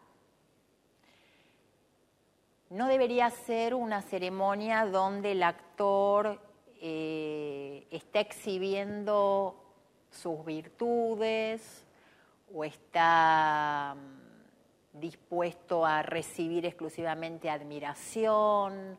No 2.71 2.87
debería 2.87 3.31
ser 3.31 3.75
una 3.75 4.03
ceremonia 4.03 4.85
donde 4.85 5.33
el 5.33 5.43
actor 5.43 6.39
eh, 6.81 7.87
está 7.91 8.21
exhibiendo 8.21 9.57
sus 10.11 10.45
virtudes 10.45 11.87
o 12.55 12.65
está 12.65 13.97
mm, 13.97 15.01
dispuesto 15.01 15.87
a 15.87 16.03
recibir 16.03 16.67
exclusivamente 16.67 17.49
admiración 17.49 18.99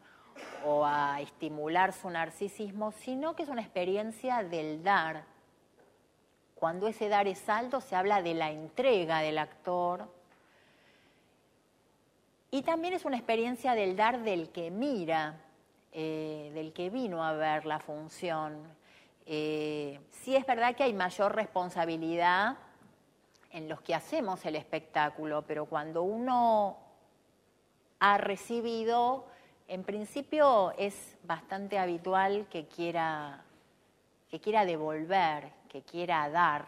o 0.66 0.84
a 0.84 1.22
estimular 1.22 1.94
su 1.94 2.10
narcisismo, 2.10 2.92
sino 2.92 3.36
que 3.36 3.44
es 3.44 3.50
una 3.50 3.62
experiencia 3.62 4.44
del 4.44 4.84
dar. 4.84 5.26
Cuando 6.56 6.88
ese 6.88 7.08
dar 7.08 7.28
es 7.28 7.48
alto, 7.48 7.82
se 7.82 7.96
habla 7.96 8.22
de 8.22 8.34
la 8.34 8.52
entrega 8.52 9.20
del 9.20 9.38
actor. 9.38 10.12
Y 12.52 12.64
también 12.64 12.94
es 12.94 13.06
una 13.06 13.18
experiencia 13.18 13.76
del 13.76 13.96
dar 13.96 14.24
del 14.24 14.50
que 14.50 14.72
mira, 14.72 15.40
eh, 15.92 16.52
del 16.56 16.74
que 16.74 16.90
vino 16.90 17.24
a 17.24 17.34
ver 17.34 17.66
la 17.66 17.80
función. 17.80 18.64
Eh, 19.28 20.00
sí 20.10 20.36
es 20.36 20.46
verdad 20.48 20.76
que 20.76 20.84
hay 20.84 20.94
mayor 20.94 21.36
responsabilidad 21.36 22.58
en 23.52 23.70
los 23.70 23.82
que 23.82 23.94
hacemos 23.94 24.44
el 24.46 24.56
espectáculo, 24.56 25.44
pero 25.44 25.66
cuando 25.66 26.02
uno 26.02 26.78
ha 28.00 28.18
recibido, 28.18 29.28
en 29.68 29.84
principio 29.84 30.74
es 30.78 31.18
bastante 31.24 31.78
habitual 31.78 32.48
que 32.50 32.66
quiera, 32.68 33.44
que 34.32 34.40
quiera 34.40 34.66
devolver, 34.66 35.52
que 35.70 35.84
quiera 35.84 36.28
dar. 36.30 36.66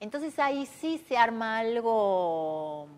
Entonces 0.00 0.36
ahí 0.40 0.66
sí 0.66 0.98
se 1.06 1.16
arma 1.16 1.58
algo 1.58 2.88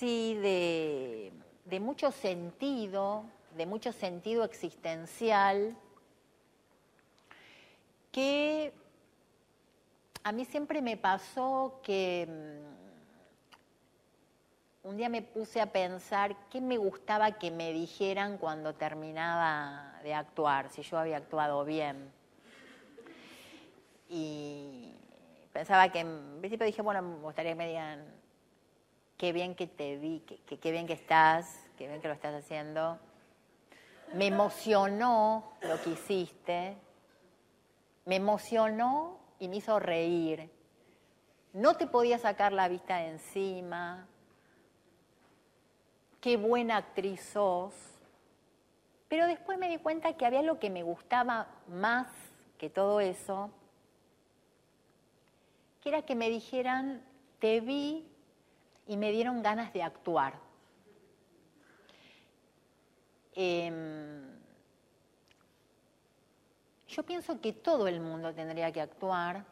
sí 0.00 0.34
de, 0.34 1.32
de 1.66 1.78
mucho 1.78 2.10
sentido, 2.10 3.22
de 3.54 3.66
mucho 3.66 3.92
sentido 3.92 4.42
existencial, 4.44 5.76
que 8.10 8.72
a 10.24 10.32
mí 10.32 10.46
siempre 10.46 10.80
me 10.80 10.96
pasó 10.96 11.80
que 11.82 12.26
mm, 12.26 12.70
un 14.88 14.96
día 14.96 15.10
me 15.10 15.20
puse 15.20 15.60
a 15.60 15.70
pensar 15.70 16.34
qué 16.48 16.62
me 16.62 16.78
gustaba 16.78 17.32
que 17.32 17.50
me 17.50 17.74
dijeran 17.74 18.38
cuando 18.38 18.74
terminaba 18.74 20.00
de 20.02 20.14
actuar, 20.14 20.70
si 20.70 20.80
yo 20.80 20.96
había 20.96 21.18
actuado 21.18 21.62
bien. 21.66 22.10
Y 24.08 24.94
pensaba 25.52 25.92
que 25.92 26.00
en 26.00 26.38
principio 26.38 26.64
dije, 26.64 26.80
bueno, 26.80 27.02
me 27.02 27.16
gustaría 27.16 27.52
que 27.52 27.56
me 27.56 27.68
digan 27.68 28.19
qué 29.20 29.34
bien 29.34 29.54
que 29.54 29.66
te 29.66 29.98
vi, 29.98 30.20
qué 30.20 30.72
bien 30.72 30.86
que 30.86 30.94
estás, 30.94 31.68
qué 31.76 31.86
bien 31.86 32.00
que 32.00 32.08
lo 32.08 32.14
estás 32.14 32.34
haciendo. 32.34 32.98
Me 34.14 34.28
emocionó 34.28 35.52
lo 35.60 35.78
que 35.82 35.90
hiciste, 35.90 36.78
me 38.06 38.16
emocionó 38.16 39.18
y 39.38 39.48
me 39.48 39.56
hizo 39.56 39.78
reír. 39.78 40.50
No 41.52 41.76
te 41.76 41.86
podía 41.86 42.16
sacar 42.16 42.54
la 42.54 42.66
vista 42.68 42.96
de 42.96 43.08
encima. 43.08 44.06
Qué 46.22 46.38
buena 46.38 46.78
actriz 46.78 47.20
sos. 47.20 47.74
Pero 49.08 49.26
después 49.26 49.58
me 49.58 49.68
di 49.68 49.76
cuenta 49.76 50.14
que 50.14 50.24
había 50.24 50.40
lo 50.40 50.58
que 50.58 50.70
me 50.70 50.82
gustaba 50.82 51.46
más 51.68 52.06
que 52.56 52.70
todo 52.70 53.00
eso, 53.00 53.50
que 55.82 55.90
era 55.90 56.00
que 56.06 56.14
me 56.14 56.30
dijeran, 56.30 57.04
te 57.38 57.60
vi 57.60 58.09
y 58.86 58.96
me 58.96 59.12
dieron 59.12 59.42
ganas 59.42 59.72
de 59.72 59.82
actuar. 59.82 60.38
Em, 63.34 64.22
yo 66.88 67.02
pienso 67.04 67.40
que 67.40 67.52
todo 67.52 67.86
el 67.86 68.00
mundo 68.00 68.34
tendría 68.34 68.72
que 68.72 68.80
actuar. 68.80 69.44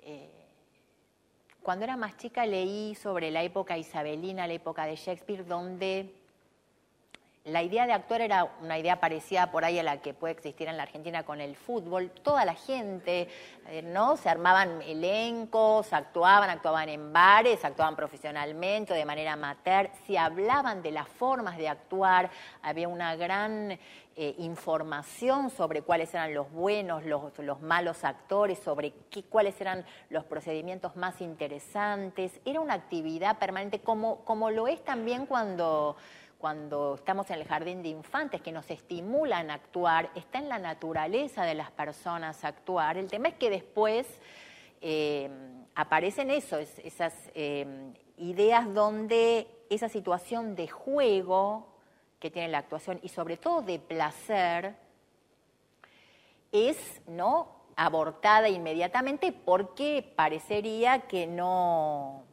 Eh, 0.00 0.40
cuando 1.62 1.84
era 1.84 1.96
más 1.96 2.16
chica 2.16 2.46
leí 2.46 2.94
sobre 2.94 3.30
la 3.30 3.42
época 3.42 3.76
isabelina, 3.76 4.46
la 4.46 4.54
época 4.54 4.86
de 4.86 4.96
Shakespeare, 4.96 5.44
donde 5.44 6.19
la 7.44 7.62
idea 7.62 7.86
de 7.86 7.94
actuar 7.94 8.20
era 8.20 8.44
una 8.60 8.78
idea 8.78 9.00
parecida 9.00 9.50
por 9.50 9.64
ahí 9.64 9.78
a 9.78 9.82
la 9.82 10.02
que 10.02 10.12
puede 10.12 10.34
existir 10.34 10.68
en 10.68 10.76
la 10.76 10.82
Argentina 10.82 11.22
con 11.22 11.40
el 11.40 11.56
fútbol. 11.56 12.10
Toda 12.22 12.44
la 12.44 12.54
gente, 12.54 13.28
eh, 13.68 13.80
¿no? 13.82 14.18
Se 14.18 14.28
armaban 14.28 14.82
elencos, 14.82 15.92
actuaban, 15.94 16.50
actuaban 16.50 16.90
en 16.90 17.14
bares, 17.14 17.64
actuaban 17.64 17.96
profesionalmente, 17.96 18.92
de 18.92 19.04
manera 19.06 19.32
amateur. 19.32 19.90
Se 20.06 20.18
hablaban 20.18 20.82
de 20.82 20.90
las 20.90 21.08
formas 21.08 21.56
de 21.56 21.68
actuar, 21.68 22.30
había 22.60 22.88
una 22.88 23.16
gran 23.16 23.78
eh, 24.16 24.34
información 24.36 25.48
sobre 25.48 25.80
cuáles 25.80 26.12
eran 26.12 26.34
los 26.34 26.52
buenos, 26.52 27.04
los, 27.06 27.62
malos 27.62 28.04
actores, 28.04 28.58
sobre 28.58 28.92
qué, 29.08 29.22
cuáles 29.22 29.58
eran 29.62 29.86
los 30.10 30.24
procedimientos 30.24 30.94
más 30.94 31.22
interesantes. 31.22 32.38
Era 32.44 32.60
una 32.60 32.74
actividad 32.74 33.38
permanente, 33.38 33.80
como, 33.80 34.26
como 34.26 34.50
lo 34.50 34.68
es 34.68 34.84
también 34.84 35.24
cuando 35.24 35.96
cuando 36.40 36.94
estamos 36.94 37.28
en 37.30 37.40
el 37.40 37.44
jardín 37.46 37.82
de 37.82 37.90
infantes, 37.90 38.40
que 38.40 38.50
nos 38.50 38.70
estimulan 38.70 39.50
a 39.50 39.54
actuar, 39.54 40.10
está 40.14 40.38
en 40.38 40.48
la 40.48 40.58
naturaleza 40.58 41.44
de 41.44 41.54
las 41.54 41.70
personas 41.70 42.44
actuar. 42.44 42.96
El 42.96 43.08
tema 43.08 43.28
es 43.28 43.34
que 43.34 43.50
después 43.50 44.06
eh, 44.80 45.30
aparecen 45.74 46.30
eso, 46.30 46.58
esas 46.58 47.12
eh, 47.34 47.92
ideas 48.16 48.72
donde 48.72 49.46
esa 49.68 49.90
situación 49.90 50.54
de 50.54 50.66
juego 50.68 51.68
que 52.18 52.30
tiene 52.30 52.48
la 52.48 52.58
actuación 52.58 52.98
y 53.02 53.08
sobre 53.10 53.36
todo 53.36 53.60
de 53.60 53.78
placer 53.78 54.74
es 56.52 57.02
no 57.06 57.60
abortada 57.76 58.48
inmediatamente 58.48 59.32
porque 59.32 60.12
parecería 60.16 61.00
que 61.00 61.26
no 61.26 62.24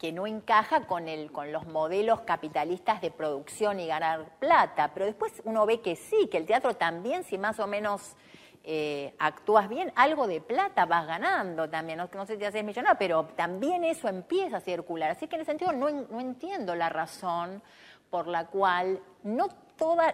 que 0.00 0.12
no 0.12 0.26
encaja 0.26 0.86
con, 0.86 1.08
el, 1.08 1.30
con 1.30 1.52
los 1.52 1.66
modelos 1.66 2.22
capitalistas 2.22 3.02
de 3.02 3.10
producción 3.10 3.78
y 3.80 3.86
ganar 3.86 4.30
plata, 4.38 4.92
pero 4.94 5.04
después 5.04 5.42
uno 5.44 5.66
ve 5.66 5.82
que 5.82 5.94
sí, 5.94 6.26
que 6.30 6.38
el 6.38 6.46
teatro 6.46 6.74
también, 6.74 7.22
si 7.22 7.36
más 7.36 7.60
o 7.60 7.66
menos 7.66 8.16
eh, 8.64 9.12
actúas 9.18 9.68
bien, 9.68 9.92
algo 9.96 10.26
de 10.26 10.40
plata 10.40 10.86
vas 10.86 11.06
ganando 11.06 11.68
también, 11.68 11.98
no, 11.98 12.26
sé 12.26 12.38
si 12.38 12.44
haces 12.46 12.64
millonario, 12.64 12.98
pero 12.98 13.24
también 13.36 13.84
eso 13.84 14.08
empieza 14.08 14.56
a 14.56 14.60
circular. 14.60 15.10
Así 15.10 15.28
que 15.28 15.36
en 15.36 15.42
ese 15.42 15.50
sentido 15.50 15.72
no, 15.72 15.90
no 15.90 16.18
entiendo 16.18 16.74
la 16.74 16.88
razón 16.88 17.62
por 18.08 18.26
la 18.26 18.46
cual 18.46 19.00
no 19.22 19.48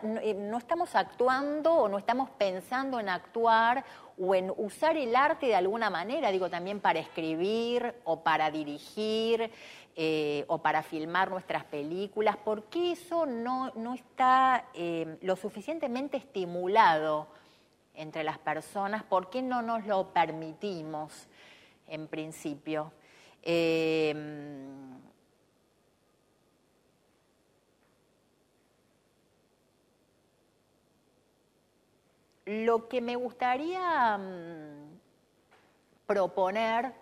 eh, 0.02 0.34
no 0.34 0.58
estamos 0.58 0.94
actuando 0.94 1.74
o 1.74 1.88
no 1.88 1.98
estamos 1.98 2.30
pensando 2.30 3.00
en 3.00 3.08
actuar 3.08 3.84
o 4.16 4.34
en 4.34 4.52
usar 4.56 4.96
el 4.96 5.16
arte 5.16 5.46
de 5.46 5.56
alguna 5.56 5.90
manera, 5.90 6.30
digo 6.30 6.48
también 6.48 6.80
para 6.80 7.00
escribir 7.00 7.94
o 8.04 8.20
para 8.20 8.50
dirigir 8.50 9.50
eh, 9.96 10.44
o 10.46 10.58
para 10.58 10.82
filmar 10.82 11.30
nuestras 11.30 11.64
películas, 11.64 12.36
porque 12.36 12.92
eso 12.92 13.26
no, 13.26 13.72
está 13.92 14.66
eh, 14.72 15.18
lo 15.22 15.34
suficientemente 15.34 16.16
estimulado 16.16 17.26
entre 17.94 18.22
las 18.22 18.38
personas, 18.38 19.02
¿por 19.02 19.30
qué 19.30 19.42
no 19.42 19.62
nos 19.62 19.84
lo 19.84 20.12
permitimos 20.12 21.26
en 21.88 22.06
principio? 22.06 22.92
Lo 32.46 32.88
que 32.88 33.00
me 33.00 33.16
gustaría 33.16 34.16
mm, 34.16 35.00
proponer 36.06 36.92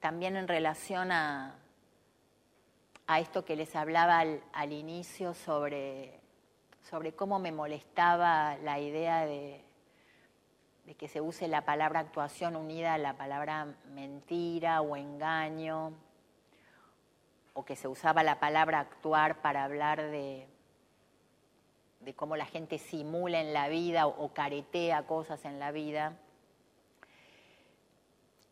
también 0.00 0.34
en 0.36 0.48
relación 0.48 1.12
a, 1.12 1.56
esto 3.18 3.44
que 3.44 3.54
les 3.54 3.76
hablaba 3.76 4.18
al, 4.18 4.72
inicio 4.72 5.34
sobre, 5.34 6.18
sobre, 6.88 7.12
cómo 7.12 7.38
me 7.38 7.52
molestaba 7.52 8.56
la 8.56 8.80
idea 8.80 9.26
de, 9.26 9.62
de, 10.86 10.94
que 10.94 11.06
se 11.06 11.20
use 11.20 11.48
la 11.48 11.66
palabra 11.66 12.00
actuación 12.00 12.56
unida 12.56 12.94
a 12.94 12.98
la 12.98 13.12
palabra 13.12 13.74
mentira 13.92 14.80
o 14.80 14.96
engaño, 14.96 15.92
o 17.52 17.62
que 17.62 17.76
se 17.76 17.88
usaba 17.88 18.22
la 18.22 18.40
palabra 18.40 18.80
actuar 18.80 19.42
para 19.42 19.64
hablar 19.64 20.02
de, 20.02 20.48
de 22.06 22.14
cómo 22.14 22.36
la 22.36 22.46
gente 22.46 22.78
simula 22.78 23.40
en 23.40 23.52
la 23.52 23.68
vida 23.68 24.06
o, 24.06 24.28
caretea 24.32 25.08
cosas 25.08 25.44
en 25.44 25.58
la 25.58 25.72
vida, 25.72 26.16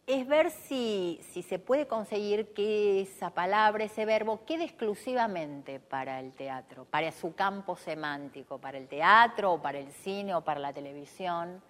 es 0.09 0.27
ver 0.27 0.51
si, 0.51 1.21
se 1.49 1.61
puede 1.61 1.87
conseguir 1.87 2.53
que 2.53 3.01
esa 3.01 3.31
palabra, 3.31 3.85
ese 3.85 4.05
verbo, 4.05 4.45
quede 4.45 4.65
exclusivamente 4.65 5.79
para 5.79 6.19
el 6.19 6.33
teatro, 6.33 6.85
para 6.87 7.13
su 7.13 7.37
campo 7.37 7.77
semántico, 7.77 8.59
para 8.59 8.77
el 8.77 8.89
teatro 8.89 9.53
o 9.53 9.63
para 9.63 9.79
el 9.79 9.93
cine 9.93 10.35
o 10.35 10.41
para 10.41 10.59
la 10.59 10.73
televisión, 10.73 11.63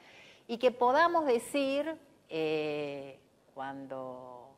y 0.49 0.57
que 0.57 0.71
podamos 0.71 1.27
decir 1.27 1.99
eh, 2.31 3.19
cuando 3.53 4.54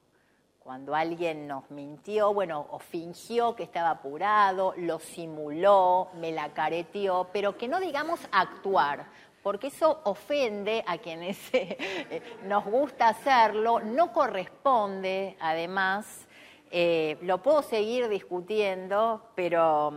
cuando 0.66 0.96
alguien 0.96 1.46
nos 1.46 1.70
mintió, 1.70 2.34
bueno, 2.34 2.66
o 2.72 2.80
fingió 2.80 3.54
que 3.54 3.62
estaba 3.62 3.90
apurado, 3.90 4.74
lo 4.76 4.98
simuló, 4.98 6.08
me 6.14 6.32
la 6.32 6.52
careteó, 6.54 7.28
pero 7.32 7.56
que 7.56 7.68
no 7.68 7.78
digamos 7.78 8.18
actuar, 8.32 9.06
porque 9.44 9.68
eso 9.68 10.00
ofende 10.02 10.82
a 10.88 10.98
quienes 10.98 11.38
eh, 11.54 12.20
nos 12.46 12.64
gusta 12.64 13.06
hacerlo, 13.10 13.78
no 13.78 14.12
corresponde, 14.12 15.36
además, 15.38 16.26
eh, 16.72 17.16
lo 17.22 17.40
puedo 17.40 17.62
seguir 17.62 18.08
discutiendo, 18.08 19.22
pero, 19.36 19.94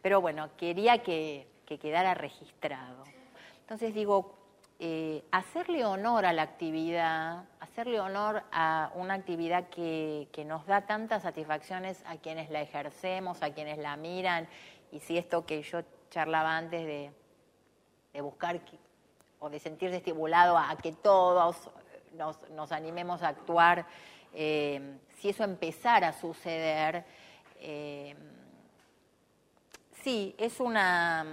pero 0.00 0.20
bueno, 0.20 0.50
quería 0.56 0.98
que, 0.98 1.48
que 1.66 1.76
quedara 1.76 2.14
registrado. 2.14 3.02
Entonces 3.62 3.92
digo, 3.92 4.43
eh, 4.86 5.24
hacerle 5.30 5.82
honor 5.86 6.26
a 6.26 6.34
la 6.34 6.42
actividad, 6.42 7.44
hacerle 7.58 8.00
honor 8.00 8.42
a 8.52 8.90
una 8.94 9.14
actividad 9.14 9.70
que, 9.70 10.28
nos 10.46 10.66
da 10.66 10.82
tantas 10.82 11.22
satisfacciones 11.22 12.04
a 12.04 12.18
quienes 12.18 12.50
la 12.50 12.60
ejercemos, 12.60 13.42
a 13.42 13.54
quienes 13.54 13.78
la 13.78 13.96
miran, 13.96 14.46
y 14.92 15.00
si 15.00 15.16
esto 15.16 15.46
que 15.46 15.62
yo 15.62 15.80
charlaba 16.10 16.58
antes 16.58 16.84
de, 16.84 18.20
buscar 18.20 18.60
o 19.38 19.48
de 19.48 19.58
sentirse 19.58 19.96
estimulado 19.96 20.58
a, 20.58 20.76
que 20.76 20.92
todos 20.92 21.70
nos, 22.50 22.70
animemos 22.70 23.22
a 23.22 23.28
actuar, 23.28 23.86
eh, 24.34 24.98
si 25.16 25.30
eso 25.30 25.44
empezara 25.44 26.08
a 26.08 26.12
suceder, 26.12 27.06
eh, 27.58 28.14
sí, 30.02 30.34
es 30.36 30.60
una 30.60 31.24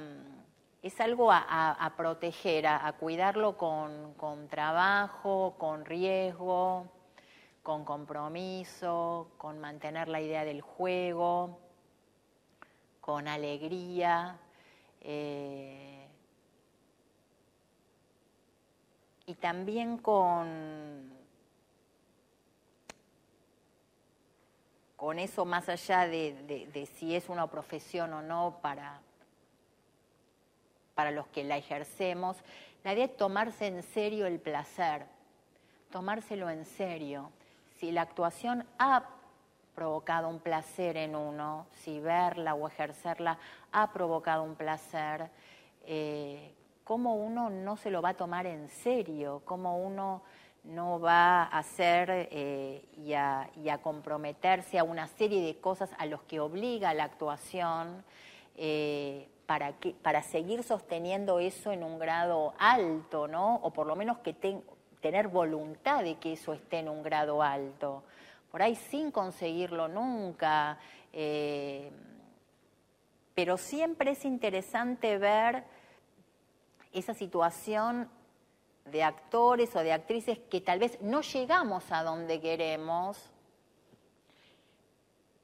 es 0.81 0.99
algo 0.99 1.31
a, 1.31 1.93
proteger, 1.95 2.65
a, 2.65 2.91
cuidarlo 2.93 3.55
con, 3.55 4.47
trabajo, 4.49 5.55
con 5.59 5.85
riesgo, 5.85 6.87
con 7.61 7.85
compromiso, 7.85 9.29
con 9.37 9.59
mantener 9.59 10.07
la 10.07 10.21
idea 10.21 10.43
del 10.43 10.61
juego, 10.61 11.59
con 12.99 13.27
alegría. 13.27 14.39
Eh, 15.01 16.07
y 19.27 19.35
también 19.35 19.99
con, 19.99 21.13
con 24.95 25.19
eso 25.19 25.45
más 25.45 25.69
allá 25.69 26.07
de 26.07 26.89
si 26.97 27.15
es 27.15 27.29
una 27.29 27.45
profesión 27.45 28.13
o 28.13 28.23
no 28.23 28.57
para, 28.63 28.99
para 31.01 31.09
los 31.09 31.25
que 31.29 31.43
la 31.43 31.57
ejercemos, 31.57 32.37
la 32.83 32.93
idea 32.93 33.05
es 33.05 33.17
tomarse 33.17 33.65
en 33.65 33.81
serio 33.81 34.27
el 34.27 34.39
placer, 34.39 35.07
tomárselo 35.89 36.47
en 36.47 36.63
serio. 36.63 37.31
Si 37.79 37.89
la 37.91 38.03
actuación 38.03 38.67
ha 38.77 39.03
provocado 39.73 40.29
un 40.29 40.39
placer 40.39 40.97
en 40.97 41.15
uno, 41.15 41.65
si 41.71 41.99
verla 41.99 42.53
o 42.53 42.67
ejercerla 42.67 43.39
ha 43.71 43.91
provocado 43.91 44.43
un 44.43 44.53
placer, 44.53 45.31
eh, 45.87 46.53
¿cómo 46.83 47.15
uno 47.15 47.49
no 47.49 47.77
se 47.77 47.89
lo 47.89 48.03
va 48.03 48.09
a 48.09 48.13
tomar 48.13 48.45
en 48.45 48.69
serio? 48.69 49.41
¿Cómo 49.43 49.79
uno 49.79 50.21
no 50.65 50.99
va 50.99 51.45
a 51.45 51.57
hacer 51.57 52.29
eh, 52.29 52.85
y, 52.95 53.13
a, 53.13 53.49
comprometerse 53.81 54.77
a 54.77 54.83
una 54.83 55.07
serie 55.07 55.41
de 55.41 55.59
cosas 55.59 55.89
a 55.97 56.05
los 56.05 56.21
que 56.21 56.39
obliga 56.39 56.93
la 56.93 57.05
actuación? 57.05 58.03
Eh, 58.55 59.27
para, 59.51 59.73
que, 59.73 59.91
para 59.91 60.23
seguir 60.23 60.63
sosteniendo 60.63 61.41
eso 61.41 61.73
en 61.73 61.83
un 61.83 61.99
grado 61.99 62.53
alto, 62.57 63.27
¿no? 63.27 63.55
O 63.55 63.71
por 63.71 63.85
lo 63.85 63.97
menos 63.97 64.19
que 64.19 64.33
tener 65.01 65.27
voluntad 65.27 66.03
de 66.03 66.15
que 66.15 66.31
eso 66.31 66.53
esté 66.53 66.79
en 66.79 66.87
un 66.87 67.03
grado 67.03 67.43
alto. 67.43 68.05
Por 68.49 68.61
ahí 68.61 68.77
sin 68.77 69.11
conseguirlo 69.11 69.89
nunca. 69.89 70.79
Eh, 71.11 71.91
pero 73.35 73.57
siempre 73.57 74.11
es 74.11 74.23
interesante 74.23 75.17
ver 75.17 75.65
esa 76.93 77.13
situación 77.13 78.09
de 78.85 79.03
actores 79.03 79.75
o 79.75 79.79
de 79.79 79.91
actrices 79.91 80.39
que 80.49 80.61
tal 80.61 80.79
vez 80.79 80.97
no 81.01 81.19
llegamos 81.19 81.91
a 81.91 82.03
donde 82.03 82.39
queremos, 82.39 83.29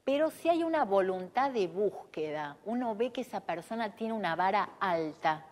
pero 0.08 0.32
si 0.32 0.47
hay 0.47 0.64
una 0.64 0.86
voluntad 0.86 1.51
de 1.51 1.68
búsqueda, 1.68 2.55
uno 2.64 2.95
ve 2.95 3.12
que 3.12 3.20
esa 3.20 3.41
persona 3.41 3.93
tiene 3.97 4.14
una 4.14 4.38
vara 4.38 4.70
alta, 4.80 5.45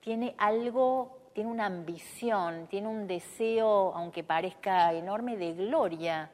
tiene 0.00 0.34
algo, 0.38 1.18
tiene 1.34 1.50
una 1.50 1.66
ambición, 1.66 2.66
tiene 2.68 2.88
un 2.88 3.06
deseo, 3.06 3.92
aunque 3.94 4.24
parezca 4.24 4.94
enorme, 4.94 5.36
de 5.36 5.52
gloria, 5.52 6.30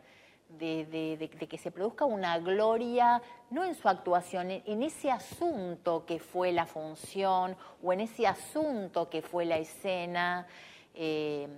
de, 0.50 1.48
que 1.50 1.58
se 1.58 1.72
produzca 1.72 2.04
una 2.04 2.38
gloria, 2.38 3.20
no 3.50 3.64
en 3.64 3.74
su 3.74 3.88
actuación, 3.88 4.52
en, 4.52 4.82
ese 4.84 5.10
asunto 5.10 6.06
que 6.06 6.20
fue 6.20 6.52
la 6.52 6.64
función 6.64 7.56
o 7.82 7.92
en 7.92 8.02
ese 8.02 8.28
asunto 8.28 9.10
que 9.10 9.20
fue 9.20 9.44
la 9.46 9.58
escena, 9.58 10.46
eh, 10.94 11.48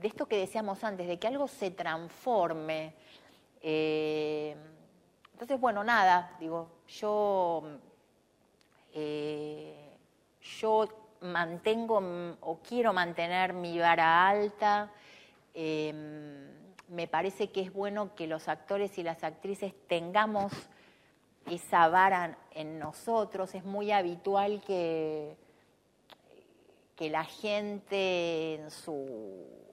de 0.00 0.06
esto 0.06 0.26
que 0.26 0.38
decíamos 0.38 0.84
antes, 0.84 1.08
de 1.08 1.18
que 1.18 1.26
algo 1.26 1.48
se 1.48 1.72
transforme. 1.72 2.94
Eh, 3.60 4.54
entonces, 5.34 5.60
bueno, 5.60 5.82
nada, 5.82 6.30
digo, 6.38 6.68
yo, 6.86 7.64
eh, 8.92 9.90
yo 10.60 10.88
mantengo 11.22 12.00
o 12.40 12.58
quiero 12.58 12.92
mantener 12.92 13.52
mi 13.52 13.76
vara 13.80 14.28
alta. 14.28 14.92
Em, 15.52 16.52
me 16.86 17.08
parece 17.08 17.50
que 17.50 17.62
es 17.62 17.72
bueno 17.72 18.14
que 18.14 18.28
los 18.28 18.46
actores 18.46 18.96
y 18.96 19.02
las 19.02 19.24
actrices 19.24 19.74
tengamos 19.88 20.52
esa 21.50 21.88
vara 21.88 22.38
en 22.52 22.78
nosotros. 22.78 23.56
Es 23.56 23.64
muy 23.64 23.90
habitual 23.90 24.62
que, 24.64 25.36
que 26.94 27.10
la 27.10 27.24
gente 27.24 28.54
en 28.54 28.70
su 28.70 29.63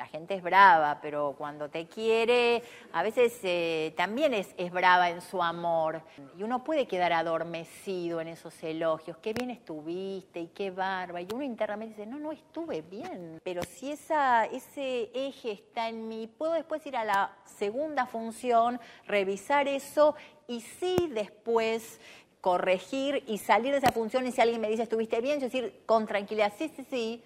la 0.00 0.06
gente 0.06 0.34
es 0.34 0.42
brava, 0.42 0.98
pero 1.02 1.34
cuando 1.36 1.68
te 1.68 1.86
quiere, 1.86 2.62
a 2.94 3.02
veces 3.02 3.38
eh, 3.42 3.92
también 3.98 4.32
es, 4.32 4.72
brava 4.72 5.10
en 5.10 5.20
su 5.20 5.42
amor. 5.42 6.00
Y 6.38 6.42
uno 6.42 6.64
puede 6.64 6.86
quedar 6.86 7.12
adormecido 7.12 8.18
en 8.22 8.28
esos 8.28 8.62
elogios. 8.62 9.18
Qué 9.18 9.34
bien 9.34 9.50
estuviste 9.50 10.40
y 10.40 10.46
qué 10.46 10.70
barba. 10.70 11.20
Y 11.20 11.28
uno 11.34 11.44
internamente 11.44 11.96
dice, 11.96 12.10
no, 12.10 12.18
no 12.18 12.32
estuve 12.32 12.80
bien. 12.80 13.42
Pero 13.44 13.62
si 13.62 13.92
esa, 13.92 14.46
ese 14.46 15.10
eje 15.12 15.52
está 15.52 15.90
en 15.90 16.08
mí, 16.08 16.26
puedo 16.26 16.54
después 16.54 16.86
ir 16.86 16.96
a 16.96 17.04
la 17.04 17.36
segunda 17.44 18.06
función, 18.06 18.80
revisar 19.06 19.68
eso 19.68 20.14
y 20.48 20.62
sí 20.62 21.10
después 21.12 22.00
corregir 22.40 23.22
y 23.26 23.36
salir 23.36 23.72
de 23.72 23.78
esa 23.78 23.92
función 23.92 24.26
y 24.26 24.32
si 24.32 24.40
alguien 24.40 24.62
me 24.62 24.70
dice 24.70 24.84
estuviste 24.84 25.20
bien, 25.20 25.40
yo 25.40 25.44
decir 25.44 25.82
con 25.84 26.06
tranquilidad, 26.06 26.54
sí, 26.56 26.72
sí, 26.74 26.86
sí, 26.88 27.22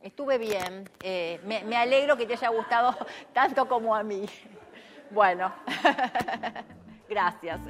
Estuve 0.00 0.38
bien. 0.38 0.88
Eh, 1.02 1.40
me, 1.44 1.76
alegro 1.76 2.16
que 2.16 2.26
te 2.26 2.34
haya 2.34 2.48
gustado 2.50 2.96
tanto 3.32 3.68
como 3.68 3.94
a 3.94 4.02
mí. 4.02 4.26
Bueno, 5.10 5.52
gracias. 7.08 7.60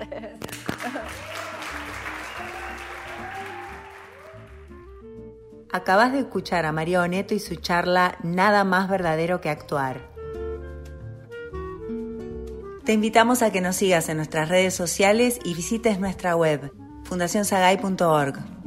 Acabas 5.70 6.12
de 6.12 6.20
escuchar 6.20 6.66
a 6.66 6.72
María 6.72 7.02
Oneto 7.02 7.34
y 7.34 7.38
su 7.38 7.56
charla 7.56 8.16
Nada 8.22 8.64
más 8.64 8.88
verdadero 8.88 9.40
que 9.40 9.50
actuar. 9.50 10.00
Te 12.84 12.94
invitamos 12.94 13.42
a 13.42 13.52
que 13.52 13.60
nos 13.60 13.76
sigas 13.76 14.08
en 14.08 14.16
nuestras 14.16 14.48
redes 14.48 14.74
sociales 14.74 15.38
y 15.44 15.54
visites 15.54 16.00
nuestra 16.00 16.34
web 16.36 16.72
fundacionsagay.org. 17.04 18.57